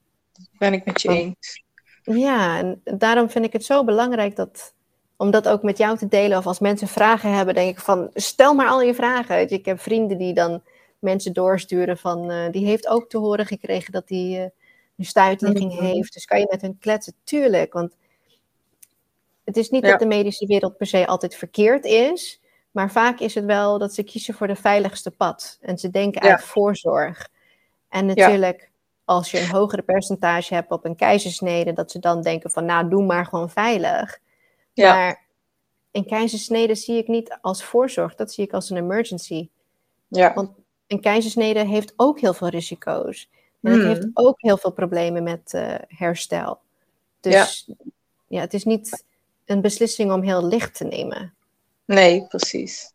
[0.57, 1.65] ben ik met je eens.
[2.01, 4.73] Ja, en daarom vind ik het zo belangrijk dat,
[5.15, 6.37] om dat ook met jou te delen.
[6.37, 9.51] Of als mensen vragen hebben, denk ik van, stel maar al je vragen.
[9.51, 10.63] Ik heb vrienden die dan
[10.99, 14.45] mensen doorsturen van, uh, die heeft ook te horen gekregen dat die uh,
[14.97, 15.87] een stuitligging mm-hmm.
[15.87, 16.13] heeft.
[16.13, 17.13] Dus kan je met hun kletsen?
[17.23, 17.95] Tuurlijk, want
[19.43, 22.41] het is niet dat de medische wereld per se altijd verkeerd is.
[22.71, 25.57] Maar vaak is het wel dat ze kiezen voor de veiligste pad.
[25.61, 27.29] En ze denken uit voorzorg.
[27.89, 28.69] En natuurlijk,
[29.05, 32.89] als je een hogere percentage hebt op een keizersnede, dat ze dan denken van, nou,
[32.89, 34.19] doe maar gewoon veilig.
[34.75, 35.25] Maar
[35.91, 39.49] een keizersnede zie ik niet als voorzorg, dat zie ik als een emergency.
[40.07, 40.33] Ja.
[40.33, 40.51] Want
[40.87, 43.29] een keizersnede heeft ook heel veel risico's.
[43.61, 44.11] En het heeft hmm.
[44.13, 46.59] ook heel veel problemen met uh, herstel.
[47.19, 47.75] Dus ja.
[48.27, 49.03] ja, het is niet
[49.45, 51.33] een beslissing om heel licht te nemen.
[51.85, 52.93] Nee, precies.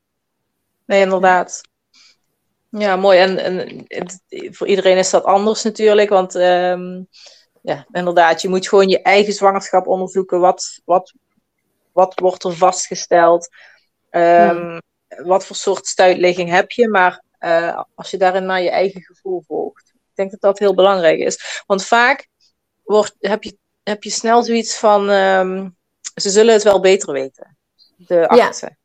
[0.84, 1.60] Nee, inderdaad.
[2.68, 3.18] Ja, mooi.
[3.18, 6.08] En, en het, voor iedereen is dat anders natuurlijk.
[6.08, 7.08] Want um,
[7.60, 10.40] ja, inderdaad, je moet gewoon je eigen zwangerschap onderzoeken.
[10.40, 11.12] Wat, wat,
[11.92, 13.48] wat wordt er vastgesteld?
[14.10, 14.80] Um,
[15.12, 16.88] Wat voor soort stuitligging heb je?
[16.88, 19.91] Maar uh, als je daarin naar je eigen gevoel volgt.
[20.22, 21.62] Denk dat dat heel belangrijk is.
[21.66, 22.28] Want vaak
[22.82, 25.10] wordt, heb, je, heb je snel zoiets van...
[25.10, 25.76] Um,
[26.14, 27.56] ze zullen het wel beter weten.
[27.96, 28.68] De artsen.
[28.68, 28.76] Ja.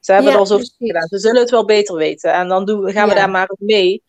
[0.00, 1.08] Ze hebben ja, er al zoveel gedaan.
[1.08, 2.32] Ze zullen het wel beter weten.
[2.32, 4.02] En dan doen, gaan we daar maar op mee.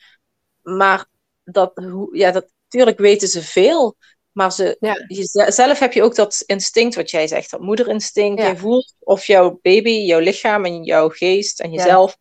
[0.61, 1.05] Maar
[1.43, 1.71] dat,
[2.11, 3.95] ja, dat, natuurlijk weten ze veel.
[4.31, 4.77] Maar ze,
[5.07, 7.51] je, zelf heb je ook dat instinct wat jij zegt.
[7.51, 8.41] Dat moederinstinct.
[8.41, 12.17] Je voelt of jouw baby, jouw lichaam en jouw geest en jezelf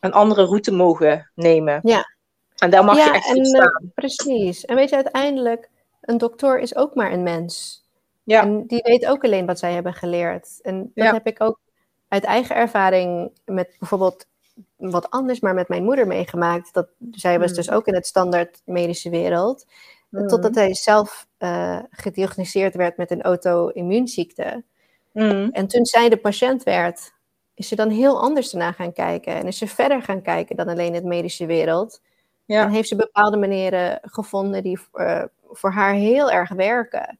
[0.00, 1.80] een andere route mogen nemen.
[1.82, 2.18] Ja.
[2.60, 3.82] En daar mag je echt en, staan.
[3.82, 4.64] Uh, precies.
[4.64, 7.84] En weet je, uiteindelijk, een dokter is ook maar een mens.
[8.22, 8.42] Ja.
[8.42, 10.58] En die weet ook alleen wat zij hebben geleerd.
[10.62, 11.60] En dat heb ik ook
[12.08, 14.26] uit eigen ervaring met bijvoorbeeld
[14.76, 16.72] wat anders, maar met mijn moeder meegemaakt.
[16.72, 17.56] Dat, zij was hmm.
[17.56, 19.66] dus ook in het standaard medische wereld.
[20.08, 20.28] Mm.
[20.28, 24.64] Totdat hij zelf uh, gediagnosticeerd werd met een auto-immuunziekte.
[25.12, 25.48] Mm.
[25.52, 27.12] En toen zij de patiënt werd,
[27.54, 29.34] is ze dan heel anders ernaar gaan kijken.
[29.34, 32.00] En is ze verder gaan kijken dan alleen het medische wereld.
[32.50, 32.62] Ja.
[32.62, 37.18] En heeft ze bepaalde manieren gevonden die uh, voor haar heel erg werken.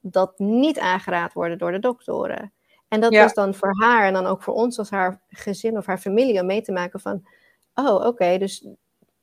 [0.00, 2.52] Dat niet aangeraad worden door de doktoren.
[2.88, 3.22] En dat ja.
[3.22, 6.40] was dan voor haar en dan ook voor ons als haar gezin of haar familie
[6.40, 7.26] om mee te maken van,
[7.74, 8.66] oh oké, okay, dus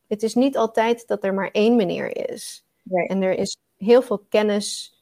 [0.08, 2.66] het is niet altijd dat er maar één manier is.
[2.84, 3.08] Nee.
[3.08, 4.98] En er is heel veel kennis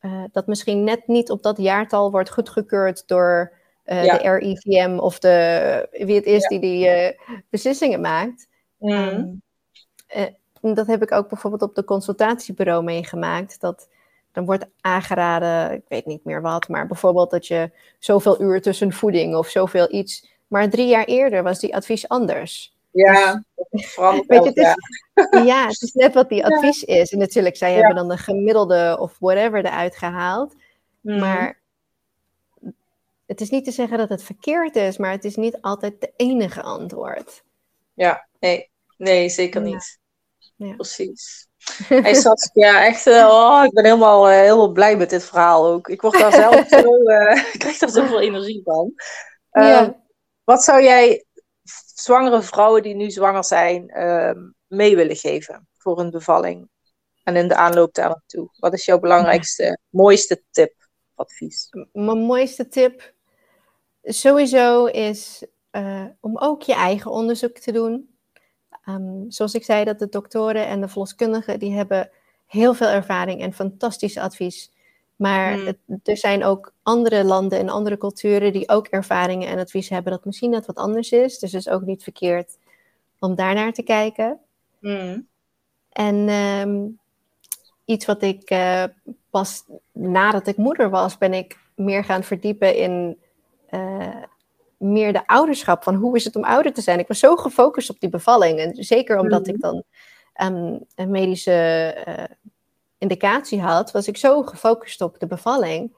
[0.00, 3.52] uh, dat misschien net niet op dat jaartal wordt goedgekeurd door
[3.86, 4.18] uh, ja.
[4.18, 6.48] de RIVM of de, wie het is ja.
[6.48, 8.48] die die uh, beslissingen maakt.
[8.78, 9.42] Mm.
[10.60, 13.60] Dat heb ik ook bijvoorbeeld op de consultatiebureau meegemaakt.
[13.60, 13.88] Dat
[14.32, 18.92] dan wordt aangeraden, ik weet niet meer wat, maar bijvoorbeeld dat je zoveel uur tussen
[18.92, 20.28] voeding of zoveel iets.
[20.46, 22.76] Maar drie jaar eerder was die advies anders.
[22.90, 23.96] Ja, dus,
[24.26, 24.74] weet je, het is,
[25.50, 26.94] ja, het is net wat die advies ja.
[26.94, 27.12] is.
[27.12, 27.76] En natuurlijk, zij ja.
[27.76, 30.54] hebben dan de gemiddelde of whatever eruit gehaald.
[31.00, 31.18] Mm.
[31.18, 31.60] Maar
[33.26, 36.12] het is niet te zeggen dat het verkeerd is, maar het is niet altijd de
[36.16, 37.42] enige antwoord.
[37.94, 39.99] ja, nee, nee zeker niet.
[40.66, 40.74] Ja.
[40.74, 41.48] Precies.
[42.52, 45.88] Ja, echt, uh, oh, ik ben helemaal, uh, helemaal blij met dit verhaal ook.
[45.88, 48.92] Ik word daar zelf zo, uh, ik krijg daar zoveel energie van.
[49.50, 49.80] Ja.
[49.80, 49.92] Ehm,
[50.44, 51.24] wat zou jij
[51.94, 56.68] zwangere vrouwen die nu zwanger zijn ehm, mee willen geven voor een bevalling?
[57.22, 58.48] En in de aanloop daar naartoe.
[58.58, 60.74] Wat is jouw belangrijkste, mooiste tip,
[61.14, 61.68] advies?
[61.92, 63.14] Mijn mooiste tip
[64.02, 65.44] sowieso is
[66.20, 68.09] om ook je eigen onderzoek te doen.
[68.88, 72.10] Um, zoals ik zei, dat de doktoren en de verloskundigen, die hebben
[72.46, 74.72] heel veel ervaring en fantastisch advies.
[75.16, 76.00] Maar hmm.
[76.02, 80.24] er zijn ook andere landen en andere culturen die ook ervaringen en advies hebben dat
[80.24, 81.38] misschien net wat anders is.
[81.38, 82.58] Dus het is ook niet verkeerd
[83.18, 84.38] om daar naar te kijken.
[84.78, 85.26] Hmm.
[85.92, 86.98] En um,
[87.84, 88.84] iets wat ik uh,
[89.30, 93.18] pas nadat ik moeder was, ben ik meer gaan verdiepen in
[93.70, 94.22] uh,
[94.80, 96.98] meer de ouderschap, van hoe is het om ouder te zijn.
[96.98, 98.58] Ik was zo gefocust op die bevalling.
[98.58, 99.62] En zeker omdat ik mhm.
[99.62, 99.82] dan
[100.42, 102.24] um, een medische uh,
[102.98, 105.92] indicatie had, was ik zo gefocust op de bevalling.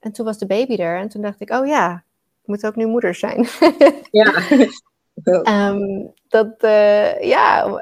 [0.00, 2.04] En toen was de baby er en toen dacht ik, oh ja,
[2.42, 3.46] ik moet ook nu moeder zijn.
[4.10, 4.50] ja.
[5.70, 7.80] um, dat, uh, ja,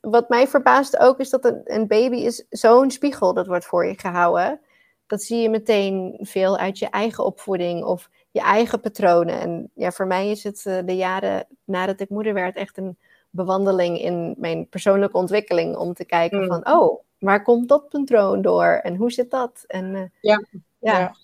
[0.00, 3.86] wat mij verbaast ook is dat een, een baby is zo'n spiegel, dat wordt voor
[3.86, 4.60] je gehouden.
[5.06, 9.40] Dat zie je meteen veel uit je eigen opvoeding of je eigen patronen.
[9.40, 12.98] En ja, voor mij is het uh, de jaren nadat ik moeder werd echt een
[13.30, 15.76] bewandeling in mijn persoonlijke ontwikkeling.
[15.76, 16.46] Om te kijken mm.
[16.46, 18.80] van, oh, waar komt dat patroon door?
[18.82, 19.64] En hoe zit dat?
[19.66, 20.44] En uh, ja.
[20.78, 21.16] ja.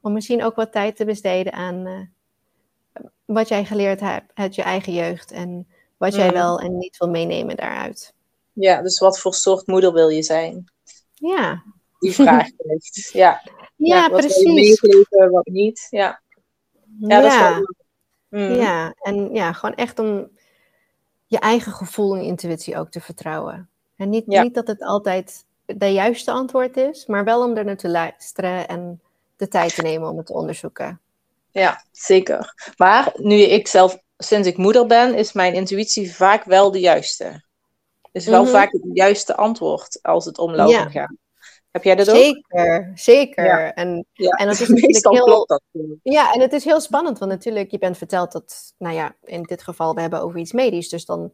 [0.00, 2.00] om misschien ook wat tijd te besteden aan uh,
[3.24, 5.30] wat jij geleerd hebt uit je eigen jeugd.
[5.30, 6.32] En wat jij mm.
[6.32, 8.14] wel en niet wil meenemen daaruit.
[8.52, 10.72] Ja, dus wat voor soort moeder wil je zijn?
[11.14, 11.62] Ja.
[11.98, 12.48] Die vraag.
[13.12, 13.40] Ja.
[13.76, 14.42] Ja, ja wat precies.
[14.42, 15.86] Wil je meegeven, wat niet.
[15.90, 16.21] Ja.
[16.98, 17.54] Ja, ja.
[17.54, 17.74] Dat
[18.28, 18.52] mm.
[18.54, 20.28] ja, en ja, gewoon echt om
[21.26, 23.68] je eigen gevoel en intuïtie ook te vertrouwen.
[23.96, 27.76] En niet, niet dat het altijd de juiste antwoord is, maar wel om er naar
[27.76, 29.00] te luisteren en
[29.36, 31.00] de tijd te nemen om het te onderzoeken.
[31.50, 32.72] Ja, zeker.
[32.76, 37.42] Maar nu ik zelf, sinds ik moeder ben, is mijn intuïtie vaak wel de juiste.
[38.12, 38.52] Is wel mhm.
[38.52, 41.14] vaak het juiste antwoord als het om lopen gaat.
[41.72, 42.16] Heb jij dat ook?
[42.16, 43.72] Zeker, zeker.
[43.72, 45.46] En, en dat is natuurlijk heel.
[45.46, 45.62] Dat.
[46.02, 49.42] Ja, en het is heel spannend, want natuurlijk, je bent verteld dat, nou ja, in
[49.42, 50.88] dit geval, we hebben over iets medisch.
[50.88, 51.32] Dus dan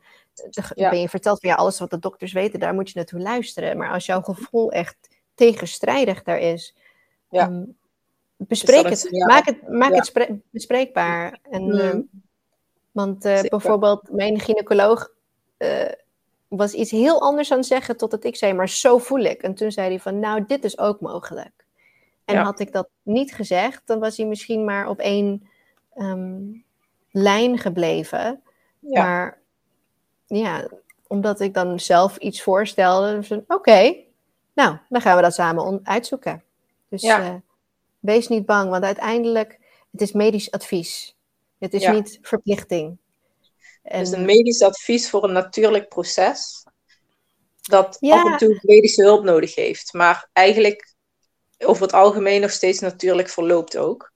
[0.75, 3.77] ben je verteld van ja, alles wat de dokters weten, daar moet je naartoe luisteren.
[3.77, 4.97] Maar als jouw gevoel echt
[5.35, 6.75] tegenstrijdig daar is,
[7.31, 7.65] ehm,
[8.37, 9.27] bespreek dus het.
[9.27, 11.39] Maak het, maak het bespreekbaar.
[11.43, 11.79] En, mm.
[11.79, 12.01] ehm,
[12.93, 15.11] want uh, bijvoorbeeld, mijn gynaecoloog.
[15.59, 15.85] Uh,
[16.49, 19.43] was iets heel anders aan het zeggen totdat ik zei, maar zo voel ik.
[19.43, 21.67] En toen zei hij van, nou, dit is ook mogelijk.
[22.25, 25.49] En had ik dat niet gezegd, dan was hij misschien maar op één
[25.95, 26.41] ehm,
[27.11, 28.43] lijn gebleven.
[28.79, 29.03] Ja.
[29.03, 29.41] Maar
[30.27, 30.69] ja,
[31.07, 33.95] omdat ik dan zelf iets voorstelde, oké,
[34.55, 36.43] nou, dan gaan we dat samen uitzoeken.
[36.89, 37.35] Dus uh,
[37.99, 39.59] wees niet bang, want uiteindelijk,
[39.91, 41.17] het is medisch advies.
[41.59, 42.99] Het is niet verplichting.
[43.89, 44.01] En...
[44.01, 46.67] Dus een medisch advies voor een natuurlijk proces.
[47.61, 49.93] Dat af en toe medische hulp nodig heeft.
[49.93, 50.95] Maar eigenlijk
[51.59, 54.13] over het algemeen nog steeds natuurlijk verloopt ook.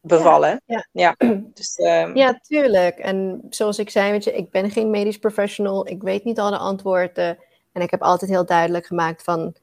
[0.00, 0.62] Bevallen.
[0.66, 1.14] Ja, ja.
[1.54, 2.16] Dus, um...
[2.16, 2.98] ja tuurlijk.
[2.98, 5.88] En zoals ik zei, weet je, ik ben geen medisch professional.
[5.88, 7.38] Ik weet niet alle antwoorden.
[7.72, 9.54] En ik heb altijd heel duidelijk gemaakt van...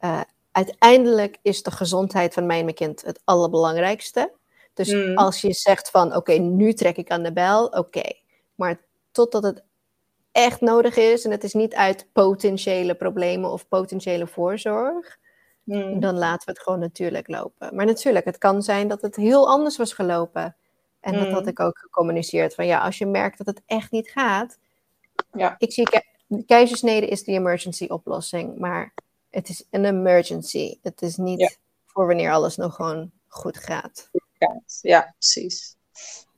[0.00, 0.20] Uh,
[0.52, 4.32] uiteindelijk is de gezondheid van mijn kind het allerbelangrijkste.
[4.74, 5.16] Dus hmm.
[5.16, 8.23] als je zegt van, oké, nu trek ik aan de bel, oké.
[8.54, 8.80] Maar
[9.12, 9.62] totdat het
[10.32, 15.18] echt nodig is en het is niet uit potentiële problemen of potentiële voorzorg,
[15.64, 16.00] hmm.
[16.00, 17.74] dan laten we het gewoon natuurlijk lopen.
[17.74, 20.56] Maar natuurlijk, het kan zijn dat het heel anders was gelopen.
[21.00, 21.48] En dat had hmm.
[21.48, 22.54] ik ook gecommuniceerd.
[22.54, 24.58] Van ja, als je merkt dat het echt niet gaat.
[25.32, 25.54] Ja.
[25.58, 26.02] Ik zie ke
[26.46, 28.58] keizersnede is de emergency oplossing.
[28.58, 28.94] Maar
[29.30, 30.78] het is een emergency.
[30.82, 34.10] Het is niet voor wanneer alles nog gewoon goed gaat.
[34.80, 35.76] Ja, precies.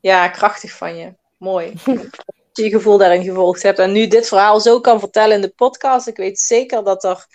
[0.01, 1.15] Ja, krachtig van je.
[1.37, 1.73] Mooi.
[2.53, 3.79] je je gevoel daarin gevolgd hebt.
[3.79, 6.07] En nu dit verhaal zo kan vertellen in de podcast.
[6.07, 7.27] Ik weet zeker dat er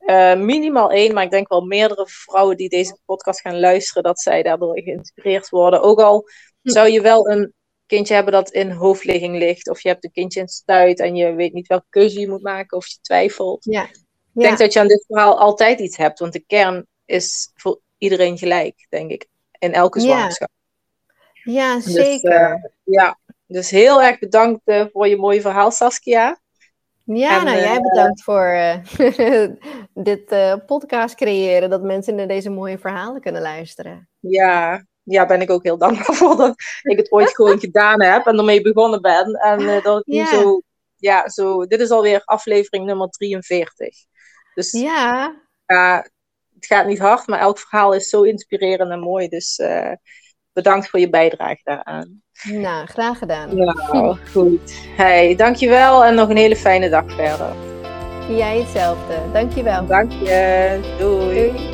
[0.00, 4.20] uh, minimaal één, maar ik denk wel meerdere vrouwen die deze podcast gaan luisteren, dat
[4.20, 5.82] zij daardoor geïnspireerd worden.
[5.82, 6.28] Ook al
[6.62, 6.70] hm.
[6.70, 7.52] zou je wel een
[7.86, 11.34] kindje hebben dat in hoofdligging ligt, of je hebt een kindje in stuit en je
[11.34, 13.64] weet niet welke keuze je moet maken, of je twijfelt.
[13.64, 13.84] Ja.
[14.34, 17.80] Ik denk dat je aan dit verhaal altijd iets hebt, want de kern is voor
[17.98, 19.26] iedereen gelijk, denk ik,
[19.58, 20.50] in elke zwangerschap.
[20.52, 20.63] Ja,
[21.44, 22.60] dus, zeker.
[22.62, 26.38] Dus, ja, dus heel erg bedankt uh, voor je mooie verhaal, Saskia.
[27.04, 28.56] Ja, nou jij bedankt voor
[30.10, 30.26] dit
[30.66, 34.08] podcast creëren, dat mensen naar deze mooie verhalen kunnen luisteren.
[34.20, 38.26] Ja, ja, ben ik ook heel dankbaar voor dat ik het ooit gewoon gedaan heb
[38.26, 39.32] en ermee begonnen ben.
[39.32, 40.60] En dat ik nu zo,
[40.96, 43.96] ja, zo, dit is alweer aflevering nummer 43.
[44.54, 45.36] Dus ja.
[45.66, 45.96] ja,
[46.54, 49.28] het gaat niet hard, maar elk verhaal is zo inspirerend en mooi.
[49.28, 49.92] Dus uh,
[50.54, 52.22] bedankt voor je bijdrage daaraan.
[52.42, 53.56] Nou, graag gedaan.
[53.56, 53.74] Ja,
[54.32, 54.74] goed.
[54.96, 57.52] Hey, dankjewel en nog een hele fijne dag verder.
[58.28, 59.14] Jij hetzelfde.
[59.32, 59.86] Dankjewel.
[59.86, 60.80] Dank je.
[60.98, 61.52] Doei.
[61.52, 61.70] Doei.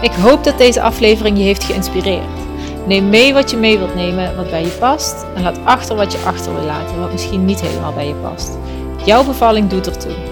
[0.00, 2.40] Ik hoop dat deze aflevering je heeft geïnspireerd.
[2.86, 5.26] Neem mee wat je mee wilt nemen, wat bij je past.
[5.34, 8.58] En laat achter wat je achter wil laten, wat misschien niet helemaal bij je past.
[9.04, 10.31] Jouw bevalling doet ertoe.